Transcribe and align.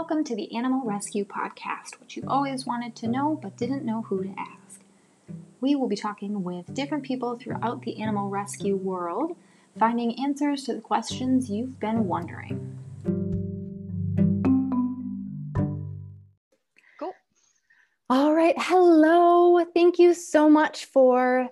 Welcome 0.00 0.22
to 0.24 0.36
the 0.36 0.54
Animal 0.54 0.82
Rescue 0.84 1.24
Podcast, 1.24 1.98
which 1.98 2.16
you 2.16 2.22
always 2.28 2.64
wanted 2.64 2.94
to 2.94 3.08
know 3.08 3.36
but 3.42 3.56
didn't 3.56 3.84
know 3.84 4.02
who 4.02 4.22
to 4.22 4.32
ask. 4.38 4.80
We 5.60 5.74
will 5.74 5.88
be 5.88 5.96
talking 5.96 6.44
with 6.44 6.72
different 6.72 7.02
people 7.02 7.36
throughout 7.36 7.82
the 7.82 8.00
animal 8.00 8.28
rescue 8.30 8.76
world, 8.76 9.36
finding 9.76 10.16
answers 10.24 10.62
to 10.64 10.74
the 10.74 10.80
questions 10.80 11.50
you've 11.50 11.80
been 11.80 12.06
wondering. 12.06 12.78
Cool. 17.00 17.12
All 18.08 18.32
right. 18.32 18.54
Hello. 18.56 19.64
Thank 19.74 19.98
you 19.98 20.14
so 20.14 20.48
much 20.48 20.84
for 20.84 21.48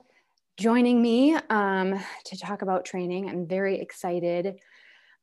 joining 0.57 1.03
me 1.03 1.37
um, 1.51 2.01
to 2.27 2.39
talk 2.39 2.63
about 2.63 2.85
training. 2.85 3.29
I'm 3.29 3.49
very 3.49 3.81
excited. 3.81 4.55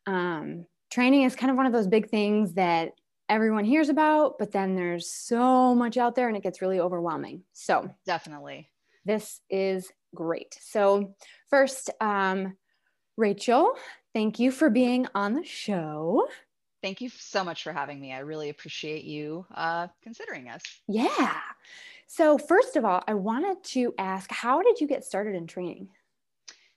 Um, 0.08 0.66
training 0.92 1.24
is 1.24 1.38
kind 1.38 1.52
of 1.52 1.56
one 1.56 1.66
of 1.66 1.72
those 1.72 1.88
big 1.88 2.10
things 2.10 2.56
that 2.56 2.92
everyone 3.30 3.66
hears 3.66 3.90
about, 3.90 4.38
but 4.38 4.52
then 4.52 4.76
there's 4.76 5.10
so 5.12 5.74
much 5.76 5.98
out 5.98 6.16
there 6.16 6.28
and 6.28 6.38
it 6.38 6.44
gets 6.44 6.62
really 6.62 6.80
overwhelming. 6.80 7.44
So, 7.54 7.90
definitely, 8.06 8.70
this 9.06 9.40
is 9.50 9.92
great. 10.14 10.58
So, 10.62 11.16
first, 11.50 11.90
um, 12.02 12.56
Rachel, 13.18 13.74
thank 14.14 14.40
you 14.40 14.52
for 14.52 14.70
being 14.70 15.08
on 15.16 15.34
the 15.34 15.44
show. 15.44 16.28
Thank 16.82 17.00
you 17.00 17.10
so 17.10 17.44
much 17.44 17.64
for 17.64 17.72
having 17.72 18.00
me. 18.00 18.12
I 18.12 18.20
really 18.20 18.50
appreciate 18.50 19.06
you 19.06 19.46
uh, 19.56 19.88
considering 20.02 20.50
us. 20.50 20.64
Yeah. 20.88 21.40
So, 22.08 22.38
first 22.38 22.76
of 22.76 22.86
all, 22.86 23.02
I 23.08 23.14
wanted 23.14 23.64
to 23.64 23.94
ask 23.98 24.32
how 24.32 24.62
did 24.62 24.82
you 24.82 24.88
get 24.88 25.06
started 25.06 25.36
in 25.36 25.48
training? 25.48 25.90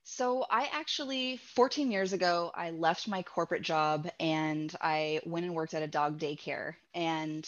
So, 0.08 0.46
I 0.48 0.70
actually, 0.72 1.38
14 1.56 1.90
years 1.90 2.12
ago, 2.12 2.52
I 2.54 2.70
left 2.70 3.08
my 3.08 3.24
corporate 3.24 3.62
job 3.62 4.08
and 4.20 4.72
I 4.80 5.20
went 5.26 5.46
and 5.46 5.54
worked 5.54 5.74
at 5.74 5.82
a 5.82 5.88
dog 5.88 6.20
daycare. 6.20 6.74
And 6.94 7.44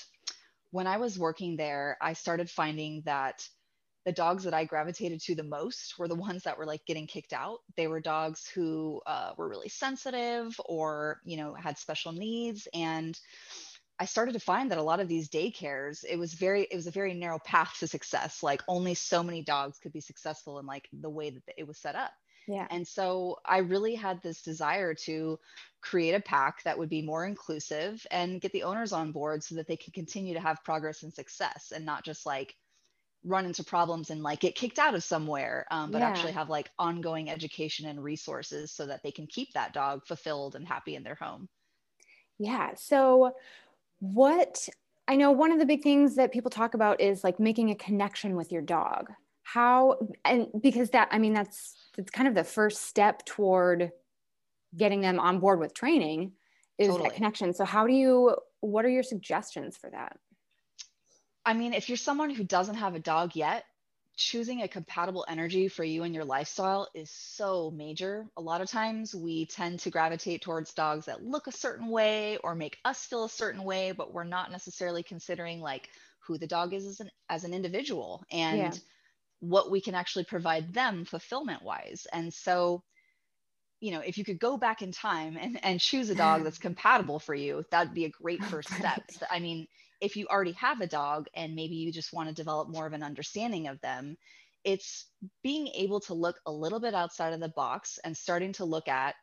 when 0.72 0.88
I 0.88 0.96
was 0.96 1.16
working 1.16 1.54
there, 1.56 1.96
I 2.02 2.14
started 2.14 2.50
finding 2.50 3.02
that 3.02 3.48
the 4.04 4.10
dogs 4.10 4.42
that 4.42 4.54
I 4.54 4.64
gravitated 4.64 5.20
to 5.22 5.36
the 5.36 5.44
most 5.44 6.00
were 6.00 6.08
the 6.08 6.16
ones 6.16 6.42
that 6.42 6.58
were 6.58 6.66
like 6.66 6.84
getting 6.84 7.06
kicked 7.06 7.32
out. 7.32 7.60
They 7.76 7.86
were 7.86 8.00
dogs 8.00 8.48
who 8.48 9.02
uh, 9.06 9.34
were 9.36 9.48
really 9.48 9.68
sensitive 9.68 10.60
or, 10.64 11.20
you 11.24 11.36
know, 11.36 11.54
had 11.54 11.78
special 11.78 12.10
needs. 12.10 12.66
And 12.74 13.16
I 14.00 14.04
started 14.04 14.32
to 14.32 14.40
find 14.40 14.72
that 14.72 14.78
a 14.78 14.82
lot 14.82 14.98
of 14.98 15.06
these 15.06 15.28
daycares, 15.28 16.04
it 16.04 16.18
was 16.18 16.34
very, 16.34 16.62
it 16.62 16.74
was 16.74 16.88
a 16.88 16.90
very 16.90 17.14
narrow 17.14 17.38
path 17.38 17.76
to 17.78 17.86
success. 17.86 18.42
Like 18.42 18.64
only 18.66 18.94
so 18.94 19.22
many 19.22 19.44
dogs 19.44 19.78
could 19.78 19.92
be 19.92 20.00
successful 20.00 20.58
in 20.58 20.66
like 20.66 20.88
the 20.92 21.08
way 21.08 21.30
that 21.30 21.42
it 21.56 21.68
was 21.68 21.78
set 21.78 21.94
up. 21.94 22.10
Yeah. 22.48 22.66
And 22.70 22.88
so 22.88 23.38
I 23.44 23.58
really 23.58 23.94
had 23.94 24.22
this 24.22 24.42
desire 24.42 24.94
to 25.04 25.38
create 25.82 26.14
a 26.14 26.20
pack 26.20 26.62
that 26.64 26.78
would 26.78 26.88
be 26.88 27.02
more 27.02 27.26
inclusive 27.26 28.04
and 28.10 28.40
get 28.40 28.52
the 28.52 28.62
owners 28.62 28.92
on 28.92 29.12
board 29.12 29.44
so 29.44 29.54
that 29.56 29.68
they 29.68 29.76
could 29.76 29.92
continue 29.92 30.34
to 30.34 30.40
have 30.40 30.64
progress 30.64 31.02
and 31.02 31.12
success 31.12 31.72
and 31.74 31.84
not 31.84 32.04
just 32.04 32.24
like 32.24 32.56
run 33.24 33.44
into 33.44 33.62
problems 33.62 34.10
and 34.10 34.22
like 34.22 34.40
get 34.40 34.54
kicked 34.54 34.78
out 34.78 34.94
of 34.94 35.04
somewhere, 35.04 35.66
um, 35.70 35.90
but 35.90 35.98
yeah. 35.98 36.08
actually 36.08 36.32
have 36.32 36.48
like 36.48 36.70
ongoing 36.78 37.28
education 37.28 37.86
and 37.86 38.02
resources 38.02 38.72
so 38.72 38.86
that 38.86 39.02
they 39.02 39.10
can 39.10 39.26
keep 39.26 39.52
that 39.52 39.74
dog 39.74 40.06
fulfilled 40.06 40.56
and 40.56 40.66
happy 40.66 40.94
in 40.94 41.02
their 41.02 41.16
home. 41.16 41.48
Yeah. 42.38 42.70
So, 42.76 43.34
what 44.00 44.68
I 45.08 45.16
know 45.16 45.32
one 45.32 45.52
of 45.52 45.58
the 45.58 45.66
big 45.66 45.82
things 45.82 46.14
that 46.16 46.32
people 46.32 46.50
talk 46.50 46.74
about 46.74 47.00
is 47.00 47.24
like 47.24 47.40
making 47.40 47.70
a 47.70 47.74
connection 47.74 48.36
with 48.36 48.52
your 48.52 48.62
dog. 48.62 49.10
How, 49.42 49.98
and 50.24 50.46
because 50.60 50.90
that, 50.90 51.08
I 51.10 51.18
mean, 51.18 51.32
that's, 51.32 51.74
it's 51.98 52.10
kind 52.10 52.28
of 52.28 52.34
the 52.34 52.44
first 52.44 52.84
step 52.84 53.24
toward 53.26 53.90
getting 54.76 55.00
them 55.00 55.18
on 55.18 55.40
board 55.40 55.58
with 55.58 55.74
training 55.74 56.32
is 56.78 56.88
totally. 56.88 57.08
that 57.08 57.16
connection. 57.16 57.52
So, 57.52 57.64
how 57.64 57.86
do 57.86 57.92
you, 57.92 58.36
what 58.60 58.84
are 58.84 58.90
your 58.90 59.02
suggestions 59.02 59.76
for 59.76 59.90
that? 59.90 60.16
I 61.44 61.54
mean, 61.54 61.74
if 61.74 61.88
you're 61.88 61.96
someone 61.96 62.30
who 62.30 62.44
doesn't 62.44 62.76
have 62.76 62.94
a 62.94 63.00
dog 63.00 63.34
yet, 63.34 63.64
choosing 64.16 64.62
a 64.62 64.68
compatible 64.68 65.24
energy 65.28 65.68
for 65.68 65.84
you 65.84 66.02
and 66.02 66.14
your 66.14 66.24
lifestyle 66.24 66.88
is 66.92 67.10
so 67.10 67.70
major. 67.70 68.26
A 68.36 68.40
lot 68.40 68.60
of 68.60 68.68
times 68.68 69.14
we 69.14 69.46
tend 69.46 69.78
to 69.80 69.90
gravitate 69.90 70.42
towards 70.42 70.74
dogs 70.74 71.06
that 71.06 71.22
look 71.22 71.46
a 71.46 71.52
certain 71.52 71.88
way 71.88 72.36
or 72.38 72.56
make 72.56 72.78
us 72.84 73.04
feel 73.04 73.24
a 73.24 73.28
certain 73.28 73.62
way, 73.62 73.92
but 73.92 74.12
we're 74.12 74.24
not 74.24 74.50
necessarily 74.50 75.04
considering 75.04 75.60
like 75.60 75.88
who 76.18 76.36
the 76.36 76.48
dog 76.48 76.74
is 76.74 76.84
as 76.84 76.98
an, 76.98 77.10
as 77.28 77.44
an 77.44 77.54
individual 77.54 78.24
and 78.32 78.58
yeah. 78.58 78.72
What 79.40 79.70
we 79.70 79.80
can 79.80 79.94
actually 79.94 80.24
provide 80.24 80.72
them 80.74 81.04
fulfillment 81.04 81.62
wise. 81.62 82.06
And 82.12 82.32
so, 82.32 82.82
you 83.80 83.92
know, 83.92 84.00
if 84.00 84.18
you 84.18 84.24
could 84.24 84.40
go 84.40 84.56
back 84.56 84.82
in 84.82 84.90
time 84.92 85.36
and, 85.40 85.62
and 85.64 85.80
choose 85.80 86.10
a 86.10 86.14
dog 86.14 86.44
that's 86.44 86.58
compatible 86.58 87.20
for 87.20 87.34
you, 87.34 87.64
that'd 87.70 87.94
be 87.94 88.04
a 88.04 88.10
great 88.10 88.44
first 88.46 88.70
step. 88.70 89.02
I 89.30 89.38
mean, 89.38 89.66
if 90.00 90.16
you 90.16 90.26
already 90.26 90.52
have 90.52 90.80
a 90.80 90.86
dog 90.86 91.26
and 91.34 91.54
maybe 91.54 91.76
you 91.76 91.92
just 91.92 92.12
want 92.12 92.28
to 92.28 92.34
develop 92.34 92.68
more 92.68 92.86
of 92.86 92.92
an 92.92 93.02
understanding 93.02 93.68
of 93.68 93.80
them, 93.80 94.16
it's 94.64 95.06
being 95.42 95.68
able 95.68 96.00
to 96.00 96.14
look 96.14 96.40
a 96.46 96.52
little 96.52 96.80
bit 96.80 96.94
outside 96.94 97.32
of 97.32 97.40
the 97.40 97.48
box 97.48 97.98
and 98.04 98.16
starting 98.16 98.52
to 98.54 98.64
look 98.64 98.88
at 98.88 99.14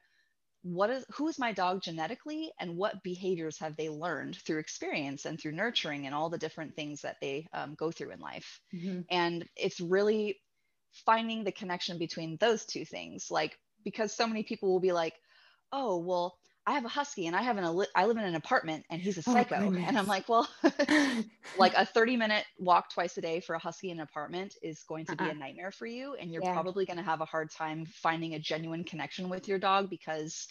what 0.65 0.89
is 0.89 1.05
who 1.13 1.27
is 1.27 1.37
my 1.37 1.51
dog 1.51 1.79
genetically 1.83 2.51
and 2.59 2.75
what 2.75 3.03
behaviors 3.03 3.59
have 3.59 3.77
they 3.77 3.87
learned 3.87 4.35
through 4.35 4.57
experience 4.57 5.25
and 5.25 5.39
through 5.39 5.51
nurturing 5.51 6.07
and 6.07 6.15
all 6.15 6.27
the 6.27 6.39
different 6.39 6.75
things 6.75 7.01
that 7.01 7.17
they 7.21 7.47
um, 7.53 7.75
go 7.75 7.91
through 7.91 8.09
in 8.09 8.19
life 8.19 8.59
mm-hmm. 8.73 9.01
and 9.11 9.47
it's 9.55 9.79
really 9.79 10.39
finding 11.05 11.43
the 11.43 11.51
connection 11.51 11.99
between 11.99 12.35
those 12.39 12.65
two 12.65 12.83
things 12.83 13.27
like 13.29 13.55
because 13.83 14.11
so 14.11 14.25
many 14.25 14.41
people 14.41 14.71
will 14.71 14.79
be 14.79 14.91
like 14.91 15.13
oh 15.71 15.99
well 15.99 16.35
I 16.67 16.73
have 16.73 16.85
a 16.85 16.89
husky 16.89 17.27
and 17.27 17.35
I 17.35 17.43
have 17.43 17.57
an 17.57 17.85
I 17.95 18.05
live 18.05 18.17
in 18.17 18.23
an 18.23 18.35
apartment 18.35 18.85
and 18.89 18.99
he's 18.99 19.17
a 19.17 19.23
oh, 19.27 19.33
psycho. 19.33 19.55
Oh, 19.55 19.73
and 19.73 19.97
I'm 19.97 20.07
like, 20.07 20.27
well, 20.27 20.49
like 21.57 21.73
a 21.77 21.85
30 21.85 22.17
minute 22.17 22.43
walk 22.57 22.91
twice 22.91 23.17
a 23.17 23.21
day 23.21 23.39
for 23.39 23.53
a 23.53 23.59
husky 23.59 23.91
in 23.91 23.97
an 23.97 24.03
apartment 24.03 24.55
is 24.63 24.83
going 24.87 25.05
to 25.05 25.11
uh-uh. 25.11 25.25
be 25.25 25.29
a 25.29 25.33
nightmare 25.35 25.71
for 25.71 25.85
you. 25.85 26.15
And 26.19 26.31
you're 26.31 26.43
yeah. 26.43 26.53
probably 26.53 26.85
going 26.85 26.97
to 26.97 27.03
have 27.03 27.21
a 27.21 27.25
hard 27.25 27.51
time 27.51 27.85
finding 27.85 28.33
a 28.33 28.39
genuine 28.39 28.83
connection 28.83 29.29
with 29.29 29.47
your 29.47 29.59
dog 29.59 29.89
because 29.89 30.47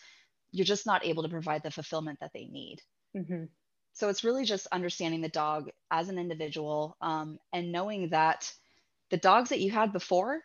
you're 0.52 0.64
just 0.64 0.86
not 0.86 1.04
able 1.04 1.24
to 1.24 1.28
provide 1.28 1.64
the 1.64 1.70
fulfillment 1.72 2.20
that 2.20 2.30
they 2.32 2.46
need. 2.46 2.78
Mm-hmm. 3.16 3.44
So 3.92 4.08
it's 4.08 4.22
really 4.22 4.44
just 4.44 4.68
understanding 4.70 5.20
the 5.20 5.28
dog 5.28 5.70
as 5.90 6.08
an 6.08 6.18
individual 6.18 6.96
um, 7.00 7.38
and 7.52 7.72
knowing 7.72 8.10
that 8.10 8.52
the 9.10 9.16
dogs 9.16 9.50
that 9.50 9.60
you 9.60 9.70
had 9.72 9.92
before 9.92 10.40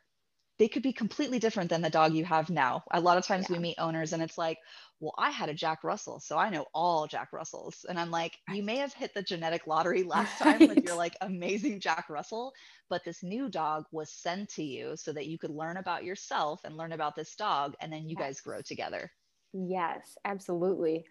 they 0.60 0.68
could 0.68 0.84
be 0.84 0.94
completely 0.94 1.40
different 1.40 1.70
than 1.70 1.82
the 1.82 1.90
dog 1.90 2.14
you 2.14 2.26
have 2.26 2.50
now. 2.50 2.84
A 2.92 3.00
lot 3.00 3.18
of 3.18 3.26
times 3.26 3.48
yeah. 3.50 3.56
we 3.56 3.62
meet 3.62 3.80
owners 3.80 4.12
and 4.12 4.22
it's 4.22 4.38
like, 4.38 4.58
well, 5.00 5.14
I 5.18 5.32
had 5.32 5.50
a 5.50 5.54
Jack 5.54 5.84
Russell, 5.84 6.20
so 6.20 6.38
I 6.38 6.50
know 6.50 6.66
all 6.74 7.08
Jack 7.08 7.32
Russells. 7.32 7.86
And 7.88 7.98
I'm 7.98 8.12
like, 8.12 8.38
you 8.50 8.62
may 8.62 8.78
have 8.78 8.94
hit 8.94 9.14
the 9.14 9.22
genetic 9.22 9.66
lottery 9.66 10.04
last 10.04 10.38
time 10.38 10.60
with 10.60 10.84
your 10.84 10.96
like 10.98 11.16
amazing 11.22 11.80
Jack 11.80 12.10
Russell, 12.10 12.54
but 12.90 13.04
this 13.06 13.24
new 13.24 13.50
dog 13.50 13.86
was 13.92 14.12
sent 14.12 14.50
to 14.56 14.64
you 14.64 14.96
so 14.98 15.14
that 15.14 15.28
you 15.28 15.38
could 15.38 15.52
learn 15.52 15.78
about 15.78 16.04
yourself 16.04 16.62
and 16.66 16.76
learn 16.76 16.92
about 16.92 17.16
this 17.16 17.36
dog, 17.36 17.76
and 17.82 17.92
then 17.92 18.10
you 18.10 18.16
yes. 18.20 18.28
guys 18.28 18.42
grow 18.42 18.62
together. 18.62 19.10
Yes, 19.54 20.18
absolutely. 20.26 21.06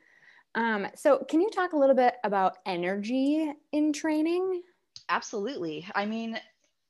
Um, 0.55 0.87
so, 0.95 1.25
can 1.29 1.41
you 1.41 1.51
talk 1.51 1.73
a 1.73 1.79
little 1.79 1.97
bit 1.97 2.15
about 2.25 2.59
energy 2.67 3.53
in 3.73 3.93
training? 3.93 4.63
Absolutely. 5.09 5.87
I 5.95 6.05
mean, 6.05 6.39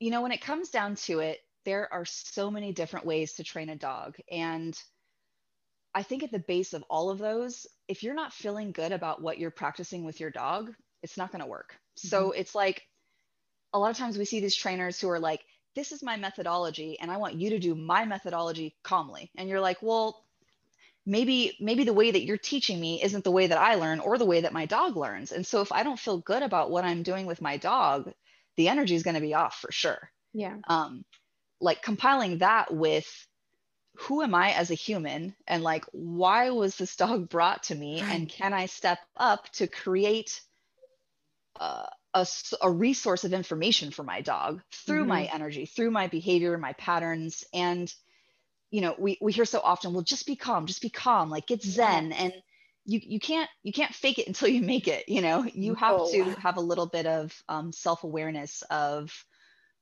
you 0.00 0.10
know, 0.10 0.22
when 0.22 0.32
it 0.32 0.41
comes 0.41 0.70
down 0.70 0.97
to 0.97 1.20
it, 1.20 1.38
there 1.64 1.92
are 1.92 2.04
so 2.04 2.50
many 2.50 2.72
different 2.72 3.06
ways 3.06 3.34
to 3.34 3.44
train 3.44 3.69
a 3.69 3.76
dog. 3.76 4.16
And 4.31 4.78
I 5.98 6.04
think 6.04 6.22
at 6.22 6.31
the 6.31 6.38
base 6.38 6.75
of 6.75 6.84
all 6.88 7.10
of 7.10 7.19
those, 7.19 7.66
if 7.88 8.04
you're 8.04 8.14
not 8.14 8.32
feeling 8.32 8.70
good 8.70 8.92
about 8.92 9.20
what 9.20 9.36
you're 9.36 9.50
practicing 9.50 10.04
with 10.04 10.20
your 10.20 10.31
dog, 10.31 10.72
it's 11.03 11.16
not 11.16 11.32
going 11.32 11.41
to 11.41 11.48
work. 11.48 11.72
Mm-hmm. 11.72 12.06
So 12.06 12.31
it's 12.31 12.54
like 12.54 12.86
a 13.72 13.81
lot 13.81 13.91
of 13.91 13.97
times 13.97 14.16
we 14.16 14.25
see 14.25 14.38
these 14.38 14.54
trainers 14.54 15.00
who 15.00 15.10
are 15.10 15.19
like, 15.19 15.41
this 15.75 15.91
is 15.91 16.00
my 16.00 16.16
methodology 16.16 17.00
and 17.00 17.10
I 17.10 17.16
want 17.16 17.34
you 17.34 17.50
to 17.50 17.58
do 17.58 17.75
my 17.75 18.04
methodology 18.04 18.76
calmly. 18.84 19.32
And 19.37 19.48
you're 19.48 19.60
like, 19.60 19.78
well, 19.82 20.25
maybe 21.05 21.56
maybe 21.58 21.82
the 21.82 21.93
way 21.93 22.12
that 22.12 22.25
you're 22.25 22.38
teaching 22.38 22.78
me 22.78 23.02
isn't 23.02 23.25
the 23.25 23.32
way 23.32 23.49
that 23.49 23.58
I 23.58 23.75
learn 23.75 23.99
or 23.99 24.19
the 24.19 24.25
way 24.25 24.43
that 24.43 24.52
my 24.52 24.67
dog 24.67 24.96
learns. 24.96 25.32
And 25.32 25.44
so 25.44 25.62
if 25.62 25.72
I 25.72 25.82
don't 25.82 25.99
feel 25.99 26.19
good 26.19 26.44
about 26.44 26.70
what 26.70 26.84
I'm 26.84 27.02
doing 27.02 27.26
with 27.26 27.43
my 27.43 27.56
dog, 27.56 28.12
the 28.56 28.69
energy 28.69 28.94
is 28.94 29.02
going 29.02 29.14
to 29.17 29.20
be 29.20 29.34
off 29.34 29.56
for 29.56 29.72
sure. 29.72 30.12
Yeah. 30.32 30.58
Um, 30.69 31.05
like 31.61 31.82
compiling 31.82 32.38
that 32.38 32.72
with 32.72 33.26
who 34.00 34.22
am 34.22 34.34
I 34.34 34.52
as 34.52 34.70
a 34.70 34.74
human? 34.74 35.34
And 35.46 35.62
like 35.62 35.84
why 35.92 36.50
was 36.50 36.76
this 36.76 36.96
dog 36.96 37.28
brought 37.30 37.64
to 37.64 37.74
me? 37.74 38.00
And 38.00 38.28
can 38.28 38.52
I 38.52 38.66
step 38.66 38.98
up 39.16 39.48
to 39.54 39.66
create 39.66 40.40
uh, 41.60 41.86
a, 42.14 42.26
a 42.62 42.70
resource 42.70 43.24
of 43.24 43.32
information 43.32 43.90
for 43.90 44.04
my 44.04 44.20
dog 44.20 44.62
through 44.72 45.00
mm-hmm. 45.00 45.08
my 45.08 45.24
energy, 45.24 45.66
through 45.66 45.90
my 45.90 46.06
behavior, 46.06 46.56
my 46.58 46.72
patterns? 46.74 47.44
And 47.52 47.92
you 48.70 48.82
know 48.82 48.94
we, 48.98 49.18
we 49.20 49.32
hear 49.32 49.46
so 49.46 49.60
often 49.64 49.94
well 49.94 50.02
just 50.02 50.26
be 50.26 50.36
calm 50.36 50.66
just 50.66 50.82
be 50.82 50.90
calm 50.90 51.30
like 51.30 51.46
get 51.46 51.62
zen. 51.62 52.12
And 52.12 52.32
you 52.84 53.00
you 53.02 53.18
can't 53.18 53.50
you 53.62 53.72
can't 53.72 53.94
fake 53.94 54.18
it 54.18 54.28
until 54.28 54.48
you 54.48 54.62
make 54.62 54.86
it 54.88 55.08
you 55.08 55.20
know? 55.20 55.44
You 55.44 55.74
have 55.74 55.96
oh. 55.98 56.12
to 56.12 56.24
have 56.40 56.56
a 56.56 56.62
little 56.62 56.86
bit 56.86 57.06
of 57.06 57.42
um, 57.48 57.72
self-awareness 57.72 58.62
of 58.70 59.24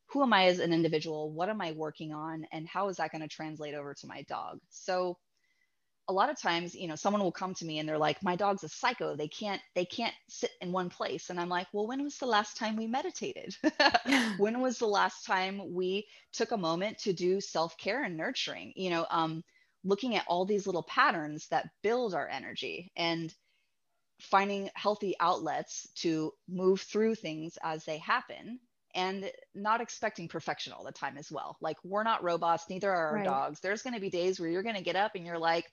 who 0.08 0.23
am 0.23 0.32
I 0.32 0.47
as 0.47 0.61
an 0.61 0.73
individual? 0.73 1.31
What 1.32 1.49
am 1.49 1.61
I 1.61 1.73
working 1.73 2.12
on? 2.12 2.47
And 2.53 2.67
how 2.67 2.88
is 2.88 2.97
that 2.99 3.12
going 3.12 3.23
to 3.23 3.29
translate 3.29 3.75
over 3.75 3.94
to 3.94 4.06
my 4.06 4.23
dog? 4.23 4.58
So 4.70 5.19
a 6.08 6.12
lot 6.12 6.31
of 6.31 6.41
times 6.41 6.75
you 6.75 6.87
know 6.87 6.94
someone 6.94 7.23
will 7.23 7.32
come 7.32 7.55
to 7.55 7.64
me 7.64 7.79
and 7.79 7.88
they're 7.88 7.99
like 7.99 8.23
my 8.23 8.37
dog's 8.37 8.62
a 8.62 8.69
psycho 8.69 9.17
they 9.17 9.29
can't 9.29 9.61
they 9.75 9.85
can't 9.85 10.14
sit 10.29 10.50
in 10.61 10.73
one 10.73 10.88
place 10.88 11.31
and 11.31 11.41
i'm 11.41 11.49
like 11.49 11.67
well 11.73 11.87
when 11.87 12.03
was 12.03 12.19
the 12.19 12.26
last 12.26 12.56
time 12.56 12.76
we 12.76 12.87
meditated 12.87 13.56
when 14.38 14.61
was 14.61 14.79
the 14.79 14.87
last 14.87 15.26
time 15.26 15.75
we 15.75 16.06
took 16.32 16.52
a 16.52 16.56
moment 16.56 16.99
to 16.99 17.12
do 17.12 17.41
self-care 17.41 18.05
and 18.05 18.17
nurturing 18.17 18.73
you 18.76 18.91
know 18.91 19.06
um, 19.11 19.43
looking 19.85 20.17
at 20.17 20.25
all 20.29 20.44
these 20.44 20.67
little 20.67 20.82
patterns 20.85 21.49
that 21.49 21.69
build 21.82 22.14
our 22.14 22.29
energy 22.29 22.91
and 22.97 23.35
finding 24.20 24.70
healthy 24.75 25.14
outlets 25.20 25.88
to 25.94 26.32
move 26.49 26.81
through 26.81 27.14
things 27.14 27.59
as 27.62 27.85
they 27.85 27.99
happen 27.99 28.59
and 28.96 29.31
not 29.54 29.81
expecting 29.81 30.26
perfection 30.26 30.72
all 30.72 30.82
the 30.82 30.90
time 30.90 31.16
as 31.19 31.31
well. 31.31 31.56
Like 31.60 31.76
we're 31.84 32.02
not 32.02 32.25
robots, 32.25 32.64
neither 32.69 32.90
are 32.90 33.08
our 33.08 33.14
right. 33.16 33.25
dogs. 33.25 33.60
There's 33.60 33.82
going 33.82 33.94
to 33.94 34.00
be 34.00 34.10
days 34.10 34.40
where 34.40 34.48
you're 34.48 34.62
going 34.62 34.75
to 34.75 34.82
get 34.82 34.96
up 34.96 35.14
and 35.14 35.25
you're 35.25 35.38
like, 35.38 35.66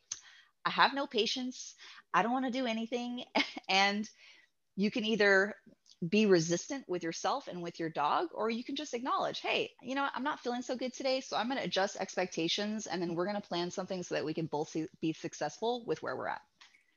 I 0.65 0.69
have 0.69 0.93
no 0.93 1.07
patience. 1.07 1.75
I 2.13 2.21
don't 2.21 2.33
want 2.33 2.45
to 2.45 2.51
do 2.51 2.65
anything. 2.65 3.23
and 3.69 4.07
you 4.75 4.91
can 4.91 5.05
either 5.05 5.55
be 6.09 6.25
resistant 6.25 6.83
with 6.89 7.01
yourself 7.01 7.47
and 7.47 7.61
with 7.61 7.79
your 7.79 7.89
dog, 7.89 8.27
or 8.33 8.49
you 8.49 8.63
can 8.63 8.75
just 8.75 8.93
acknowledge, 8.93 9.39
hey, 9.39 9.71
you 9.81 9.95
know, 9.95 10.05
I'm 10.13 10.23
not 10.23 10.41
feeling 10.41 10.61
so 10.61 10.75
good 10.75 10.93
today. 10.93 11.21
So 11.21 11.37
I'm 11.37 11.47
going 11.47 11.59
to 11.59 11.63
adjust 11.63 11.95
expectations 11.97 12.87
and 12.87 13.01
then 13.01 13.15
we're 13.15 13.25
going 13.25 13.41
to 13.41 13.47
plan 13.47 13.71
something 13.71 14.03
so 14.03 14.15
that 14.15 14.25
we 14.25 14.33
can 14.33 14.47
both 14.47 14.75
be 14.99 15.13
successful 15.13 15.83
with 15.85 16.03
where 16.03 16.17
we're 16.17 16.27
at. 16.27 16.41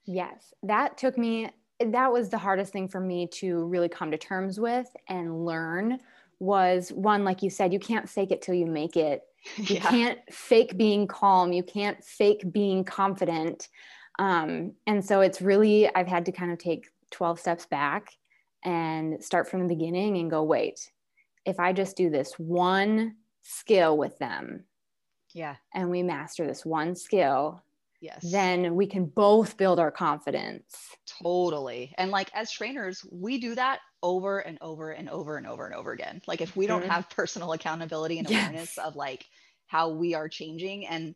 Yes, 0.06 0.54
that 0.64 0.98
took 0.98 1.16
me, 1.16 1.50
that 1.78 2.12
was 2.12 2.30
the 2.30 2.38
hardest 2.38 2.72
thing 2.72 2.88
for 2.88 3.00
me 3.00 3.28
to 3.34 3.64
really 3.66 3.88
come 3.88 4.10
to 4.10 4.18
terms 4.18 4.58
with 4.58 4.88
and 5.08 5.44
learn 5.44 6.00
was 6.38 6.90
one, 6.90 7.24
like 7.24 7.42
you 7.42 7.50
said, 7.50 7.72
you 7.72 7.78
can't 7.78 8.08
fake 8.08 8.30
it 8.30 8.42
till 8.42 8.54
you 8.54 8.66
make 8.66 8.96
it. 8.96 9.22
You 9.56 9.76
yeah. 9.76 9.90
can't 9.90 10.18
fake 10.28 10.76
being 10.76 11.06
calm. 11.06 11.52
You 11.52 11.62
can't 11.62 12.02
fake 12.02 12.42
being 12.50 12.82
confident. 12.82 13.68
Um, 14.18 14.72
and 14.88 15.04
so 15.04 15.20
it's 15.20 15.40
really, 15.40 15.88
I've 15.94 16.08
had 16.08 16.26
to 16.26 16.32
kind 16.32 16.50
of 16.50 16.58
take 16.58 16.88
12 17.12 17.38
steps 17.38 17.64
back 17.66 18.10
and 18.64 19.22
start 19.22 19.48
from 19.48 19.62
the 19.62 19.74
beginning 19.74 20.16
and 20.16 20.28
go, 20.28 20.42
wait, 20.42 20.90
if 21.44 21.60
I 21.60 21.72
just 21.72 21.96
do 21.96 22.10
this 22.10 22.32
one 22.38 23.16
skill 23.42 23.96
with 23.96 24.18
them, 24.18 24.64
yeah, 25.32 25.56
and 25.72 25.90
we 25.90 26.02
master 26.02 26.46
this 26.46 26.66
one 26.66 26.96
skill, 26.96 27.62
yes, 28.00 28.24
then 28.30 28.74
we 28.74 28.86
can 28.86 29.06
both 29.06 29.56
build 29.56 29.78
our 29.78 29.90
confidence. 29.90 30.76
Totally. 31.22 31.94
And 31.98 32.10
like 32.10 32.30
as 32.34 32.50
trainers, 32.50 33.04
we 33.10 33.38
do 33.38 33.54
that 33.54 33.80
over 34.02 34.38
and 34.38 34.58
over 34.60 34.90
and 34.90 35.08
over 35.08 35.36
and 35.36 35.46
over 35.46 35.66
and 35.66 35.74
over 35.74 35.92
again. 35.92 36.22
Like 36.26 36.40
if 36.40 36.56
we 36.56 36.66
don't 36.66 36.82
mm-hmm. 36.82 36.90
have 36.90 37.10
personal 37.10 37.52
accountability 37.52 38.18
and 38.18 38.28
awareness 38.28 38.74
yes. 38.76 38.86
of 38.86 38.96
like 38.96 39.24
how 39.66 39.90
we 39.90 40.14
are 40.14 40.28
changing 40.28 40.86
and 40.86 41.14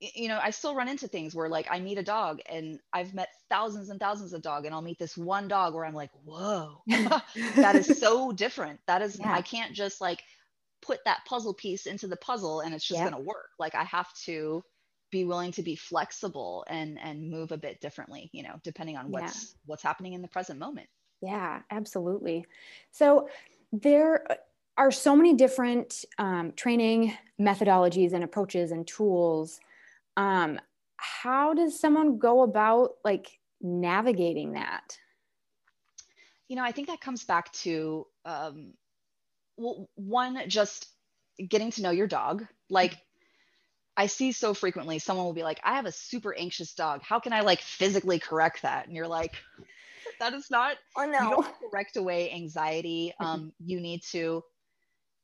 you 0.00 0.28
know, 0.28 0.38
I 0.40 0.50
still 0.50 0.76
run 0.76 0.88
into 0.88 1.08
things 1.08 1.34
where 1.34 1.48
like 1.48 1.66
I 1.70 1.80
meet 1.80 1.98
a 1.98 2.02
dog 2.02 2.40
and 2.48 2.78
I've 2.92 3.14
met 3.14 3.30
thousands 3.50 3.90
and 3.90 3.98
thousands 3.98 4.32
of 4.32 4.42
dog 4.42 4.64
and 4.64 4.72
I'll 4.72 4.82
meet 4.82 4.98
this 4.98 5.16
one 5.16 5.48
dog 5.48 5.74
where 5.74 5.84
I'm 5.84 5.94
like, 5.94 6.10
whoa, 6.24 6.82
that 7.56 7.74
is 7.74 7.98
so 7.98 8.30
different. 8.30 8.78
That 8.86 9.02
is, 9.02 9.18
yeah. 9.18 9.32
I 9.32 9.42
can't 9.42 9.74
just 9.74 10.00
like 10.00 10.22
put 10.82 11.00
that 11.04 11.24
puzzle 11.26 11.54
piece 11.54 11.86
into 11.86 12.06
the 12.06 12.16
puzzle 12.16 12.60
and 12.60 12.74
it's 12.74 12.86
just 12.86 13.00
yep. 13.00 13.10
going 13.10 13.20
to 13.20 13.26
work. 13.26 13.50
Like 13.58 13.74
I 13.74 13.82
have 13.84 14.12
to 14.26 14.62
be 15.10 15.24
willing 15.24 15.52
to 15.52 15.62
be 15.62 15.76
flexible 15.76 16.64
and 16.68 16.98
and 17.00 17.30
move 17.30 17.52
a 17.52 17.58
bit 17.58 17.80
differently, 17.80 18.30
you 18.32 18.42
know, 18.42 18.60
depending 18.62 18.96
on 18.96 19.10
what's 19.10 19.44
yeah. 19.44 19.58
what's 19.66 19.82
happening 19.82 20.12
in 20.12 20.22
the 20.22 20.28
present 20.28 20.58
moment. 20.58 20.88
Yeah, 21.20 21.60
absolutely. 21.70 22.46
So 22.90 23.28
there 23.72 24.24
are 24.76 24.92
so 24.92 25.16
many 25.16 25.34
different 25.34 26.04
um, 26.18 26.52
training 26.52 27.12
methodologies 27.40 28.12
and 28.12 28.22
approaches 28.22 28.70
and 28.70 28.86
tools 28.86 29.60
um, 30.16 30.60
how 30.98 31.54
does 31.54 31.78
someone 31.78 32.18
go 32.18 32.42
about 32.42 32.94
like 33.04 33.38
navigating 33.60 34.52
that 34.52 34.98
you 36.48 36.56
know 36.56 36.62
i 36.62 36.72
think 36.72 36.88
that 36.88 37.00
comes 37.00 37.24
back 37.24 37.52
to 37.52 38.06
um, 38.24 38.72
well, 39.56 39.88
one 39.94 40.40
just 40.48 40.88
getting 41.48 41.70
to 41.70 41.82
know 41.82 41.90
your 41.90 42.06
dog 42.06 42.46
like 42.68 42.96
i 43.98 44.06
see 44.06 44.32
so 44.32 44.54
frequently 44.54 44.98
someone 44.98 45.26
will 45.26 45.34
be 45.34 45.42
like 45.42 45.60
i 45.64 45.74
have 45.74 45.84
a 45.84 45.92
super 45.92 46.34
anxious 46.34 46.72
dog. 46.72 47.02
How 47.02 47.20
can 47.20 47.34
i 47.34 47.40
like 47.40 47.60
physically 47.60 48.18
correct 48.18 48.62
that? 48.62 48.86
And 48.86 48.96
you're 48.96 49.08
like 49.08 49.34
that 50.20 50.32
is 50.32 50.50
not 50.50 50.76
oh 50.96 51.04
no 51.04 51.18
you 51.18 51.30
don't 51.30 51.46
correct 51.70 51.96
away 51.96 52.32
anxiety. 52.32 53.12
Um, 53.20 53.52
you 53.62 53.80
need 53.80 54.02
to 54.12 54.42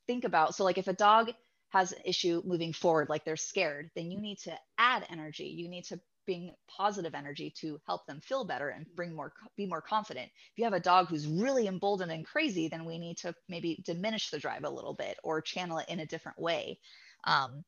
think 0.06 0.24
about 0.24 0.54
so 0.54 0.64
like 0.64 0.78
if 0.78 0.88
a 0.88 0.92
dog 0.92 1.30
has 1.70 1.90
an 1.92 1.98
issue 2.04 2.40
moving 2.44 2.72
forward, 2.72 3.08
like 3.08 3.24
they're 3.24 3.36
scared, 3.36 3.90
then 3.96 4.10
you 4.10 4.20
need 4.20 4.38
to 4.38 4.56
add 4.78 5.04
energy. 5.10 5.46
You 5.46 5.68
need 5.68 5.84
to 5.86 6.00
bring 6.24 6.52
positive 6.68 7.14
energy 7.14 7.52
to 7.58 7.80
help 7.84 8.06
them 8.06 8.20
feel 8.20 8.44
better 8.44 8.68
and 8.68 8.86
bring 8.94 9.14
more 9.14 9.32
be 9.56 9.66
more 9.66 9.82
confident. 9.82 10.26
If 10.26 10.58
you 10.58 10.64
have 10.64 10.72
a 10.72 10.80
dog 10.80 11.08
who's 11.08 11.26
really 11.26 11.66
emboldened 11.66 12.12
and 12.12 12.24
crazy 12.24 12.68
then 12.68 12.84
we 12.84 12.98
need 12.98 13.18
to 13.18 13.34
maybe 13.48 13.82
diminish 13.84 14.30
the 14.30 14.38
drive 14.38 14.64
a 14.64 14.70
little 14.70 14.94
bit 14.94 15.18
or 15.24 15.40
channel 15.40 15.78
it 15.78 15.88
in 15.88 16.00
a 16.00 16.06
different 16.06 16.38
way. 16.38 16.78
Um, 17.24 17.64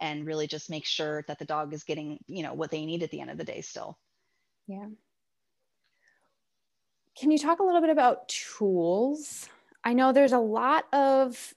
and 0.00 0.26
really 0.26 0.46
just 0.46 0.70
make 0.70 0.84
sure 0.84 1.24
that 1.28 1.38
the 1.38 1.44
dog 1.44 1.72
is 1.72 1.84
getting 1.84 2.18
you 2.26 2.42
know 2.42 2.54
what 2.54 2.70
they 2.70 2.84
need 2.84 3.02
at 3.02 3.10
the 3.10 3.20
end 3.20 3.30
of 3.30 3.38
the 3.38 3.44
day 3.44 3.60
still 3.60 3.98
yeah 4.66 4.86
can 7.18 7.30
you 7.30 7.38
talk 7.38 7.60
a 7.60 7.62
little 7.62 7.80
bit 7.80 7.90
about 7.90 8.28
tools 8.28 9.48
i 9.84 9.92
know 9.92 10.12
there's 10.12 10.32
a 10.32 10.38
lot 10.38 10.84
of 10.92 11.54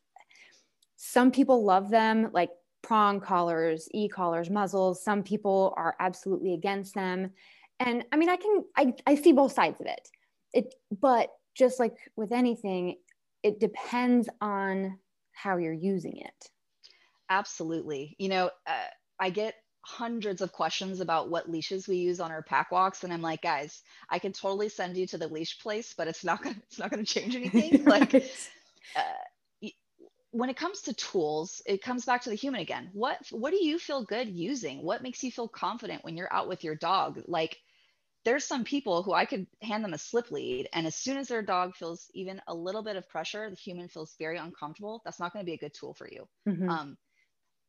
some 0.97 1.31
people 1.31 1.63
love 1.63 1.89
them, 1.89 2.29
like 2.33 2.49
prong 2.81 3.21
collars, 3.21 3.87
e 3.93 4.09
collars, 4.09 4.49
muzzles. 4.49 5.03
Some 5.03 5.23
people 5.23 5.73
are 5.77 5.95
absolutely 5.99 6.53
against 6.53 6.95
them. 6.95 7.31
And 7.79 8.03
I 8.11 8.17
mean, 8.17 8.29
I 8.29 8.35
can, 8.35 8.63
I, 8.75 8.93
I 9.05 9.15
see 9.15 9.31
both 9.31 9.53
sides 9.53 9.79
of 9.79 9.85
it. 9.85 10.09
It, 10.53 10.73
but 10.99 11.29
just 11.55 11.79
like 11.79 11.95
with 12.15 12.31
anything, 12.31 12.97
it 13.43 13.59
depends 13.59 14.27
on 14.41 14.97
how 15.31 15.57
you're 15.57 15.71
using 15.71 16.17
it. 16.17 16.49
Absolutely. 17.29 18.15
You 18.17 18.29
know, 18.29 18.51
uh, 18.65 18.87
I 19.19 19.29
get 19.29 19.55
hundreds 19.81 20.41
of 20.41 20.51
questions 20.51 20.99
about 20.99 21.29
what 21.29 21.49
leashes 21.49 21.87
we 21.87 21.95
use 21.95 22.19
on 22.19 22.29
our 22.29 22.41
pack 22.41 22.73
walks 22.73 23.05
and 23.05 23.13
i'm 23.13 23.21
like 23.21 23.41
guys 23.41 23.83
i 24.09 24.19
can 24.19 24.33
totally 24.33 24.67
send 24.67 24.97
you 24.97 25.07
to 25.07 25.17
the 25.17 25.29
leash 25.29 25.59
place 25.59 25.93
but 25.97 26.09
it's 26.09 26.25
not 26.25 26.43
gonna 26.43 26.57
it's 26.63 26.77
not 26.77 26.89
gonna 26.89 27.05
change 27.05 27.37
anything 27.37 27.85
like 27.85 28.13
uh, 28.13 29.01
when 30.31 30.49
it 30.49 30.57
comes 30.57 30.81
to 30.81 30.93
tools, 30.93 31.61
it 31.65 31.81
comes 31.81 32.05
back 32.05 32.21
to 32.21 32.29
the 32.29 32.35
human 32.35 32.61
again. 32.61 32.89
What 32.93 33.17
what 33.31 33.51
do 33.51 33.63
you 33.63 33.79
feel 33.79 34.03
good 34.03 34.27
using? 34.29 34.83
What 34.83 35.01
makes 35.01 35.23
you 35.23 35.31
feel 35.31 35.47
confident 35.47 36.03
when 36.03 36.15
you're 36.15 36.31
out 36.31 36.47
with 36.47 36.63
your 36.63 36.75
dog? 36.75 37.23
Like 37.27 37.57
there's 38.23 38.43
some 38.43 38.63
people 38.63 39.03
who 39.03 39.13
I 39.13 39.25
could 39.25 39.47
hand 39.61 39.83
them 39.83 39.93
a 39.93 39.97
slip 39.97 40.31
lead 40.31 40.67
and 40.73 40.85
as 40.85 40.95
soon 40.95 41.17
as 41.17 41.29
their 41.29 41.41
dog 41.41 41.75
feels 41.75 42.11
even 42.13 42.41
a 42.47 42.53
little 42.53 42.83
bit 42.83 42.97
of 42.97 43.07
pressure, 43.09 43.49
the 43.49 43.55
human 43.55 43.87
feels 43.87 44.15
very 44.19 44.37
uncomfortable. 44.37 45.01
That's 45.05 45.19
not 45.19 45.33
going 45.33 45.45
to 45.45 45.49
be 45.49 45.55
a 45.55 45.57
good 45.57 45.73
tool 45.73 45.93
for 45.93 46.07
you. 46.11 46.27
Mm-hmm. 46.47 46.69
Um, 46.69 46.97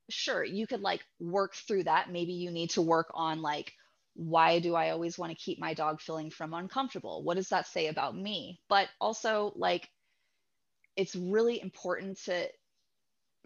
sure, 0.08 0.44
you 0.44 0.66
could 0.66 0.80
like 0.80 1.04
work 1.20 1.54
through 1.54 1.84
that. 1.84 2.10
Maybe 2.10 2.32
you 2.32 2.50
need 2.50 2.70
to 2.70 2.82
work 2.82 3.10
on 3.14 3.42
like 3.42 3.72
why 4.14 4.58
do 4.58 4.74
I 4.74 4.90
always 4.90 5.16
want 5.16 5.30
to 5.30 5.38
keep 5.38 5.60
my 5.60 5.74
dog 5.74 6.00
feeling 6.00 6.28
from 6.28 6.52
uncomfortable? 6.52 7.22
What 7.22 7.36
does 7.36 7.50
that 7.50 7.68
say 7.68 7.86
about 7.86 8.16
me? 8.16 8.60
But 8.68 8.88
also 9.00 9.52
like 9.54 9.88
it's 10.96 11.14
really 11.14 11.62
important 11.62 12.18
to 12.24 12.48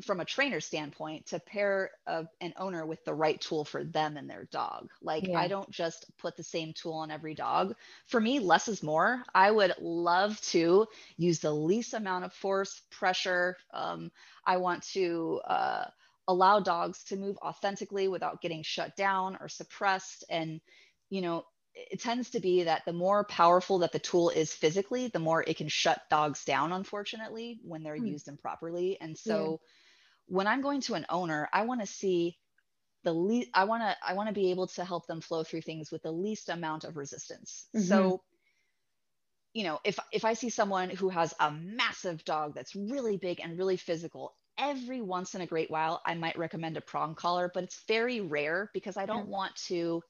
from 0.03 0.21
a 0.21 0.25
trainer 0.25 0.61
standpoint 0.61 1.27
to 1.27 1.39
pair 1.39 1.91
a, 2.07 2.25
an 2.41 2.55
owner 2.57 2.87
with 2.87 3.05
the 3.05 3.13
right 3.13 3.41
tool 3.41 3.65
for 3.65 3.85
them 3.85 4.17
and 4.17 4.29
their 4.29 4.49
dog 4.51 4.89
like 5.03 5.29
yeah. 5.29 5.39
i 5.39 5.47
don't 5.47 5.71
just 5.71 6.07
put 6.19 6.35
the 6.37 6.43
same 6.43 6.73
tool 6.73 6.95
on 6.95 7.11
every 7.11 7.35
dog 7.35 7.75
for 8.07 8.19
me 8.21 8.41
less 8.41 8.69
is 8.69 8.83
more 8.83 9.23
i 9.35 9.51
would 9.51 9.75
love 9.81 10.41
to 10.41 10.87
use 11.19 11.41
the 11.41 11.53
least 11.53 11.93
amount 11.95 12.25
of 12.25 12.33
force 12.33 12.81
pressure 12.91 13.57
um, 13.75 14.11
i 14.47 14.57
want 14.57 14.83
to 14.83 15.41
uh, 15.47 15.85
allow 16.29 16.61
dogs 16.61 17.05
to 17.05 17.17
move 17.17 17.37
authentically 17.39 18.09
without 18.09 18.41
getting 18.41 18.63
shut 18.63 18.97
down 18.97 19.37
or 19.41 19.49
suppressed 19.49 20.25
and 20.31 20.61
you 21.11 21.21
know 21.21 21.45
it 21.75 22.01
tends 22.01 22.31
to 22.31 22.41
be 22.41 22.65
that 22.65 22.85
the 22.85 22.93
more 22.93 23.25
powerful 23.25 23.79
that 23.79 23.93
the 23.93 23.99
tool 23.99 24.31
is 24.31 24.53
physically, 24.53 25.09
the 25.09 25.19
more 25.19 25.43
it 25.43 25.57
can 25.57 25.69
shut 25.69 26.03
dogs 26.11 26.45
down, 26.45 26.73
unfortunately, 26.73 27.61
when 27.65 27.83
they're 27.83 27.97
hmm. 27.97 28.07
used 28.07 28.29
improperly. 28.29 28.99
And 29.01 29.17
so 29.17 29.53
yeah. 29.53 30.37
when 30.37 30.47
I'm 30.47 30.61
going 30.61 30.83
to 30.83 30.95
an 30.95 31.07
owner, 31.09 31.49
I 31.53 31.65
want 31.65 31.81
to 31.81 31.87
see 31.87 32.37
the 33.05 33.13
least 33.13 33.49
I 33.55 33.65
want 33.65 33.83
to 33.83 33.97
I 34.07 34.15
want 34.15 34.29
to 34.29 34.35
be 34.35 34.51
able 34.51 34.69
to 34.69 34.85
help 34.85 35.07
them 35.07 35.21
flow 35.21 35.43
through 35.43 35.63
things 35.63 35.91
with 35.91 36.03
the 36.03 36.13
least 36.13 36.49
amount 36.49 36.85
of 36.85 36.97
resistance. 36.97 37.67
Mm-hmm. 37.75 37.87
So 37.87 38.23
you 39.55 39.65
know, 39.65 39.81
if 39.85 39.99
if 40.13 40.25
I 40.25 40.35
see 40.35 40.51
someone 40.51 40.91
who 40.91 41.09
has 41.09 41.35
a 41.41 41.51
massive 41.51 42.25
dog 42.25 42.55
that's 42.55 42.77
really 42.77 43.17
big 43.17 43.41
and 43.41 43.59
really 43.59 43.77
physical, 43.77 44.35
every 44.63 45.03
once 45.03 45.35
in 45.35 45.41
a 45.41 45.47
great 45.47 45.71
while 45.71 46.01
I 46.07 46.15
might 46.15 46.39
recommend 46.39 46.77
a 46.77 46.81
prong 46.81 47.17
collar, 47.17 47.51
but 47.53 47.65
it's 47.65 47.83
very 47.89 48.21
rare 48.21 48.71
because 48.73 48.97
I 48.97 49.07
don't 49.07 49.27
yeah. 49.27 49.33
want 49.33 49.57
to 49.67 50.03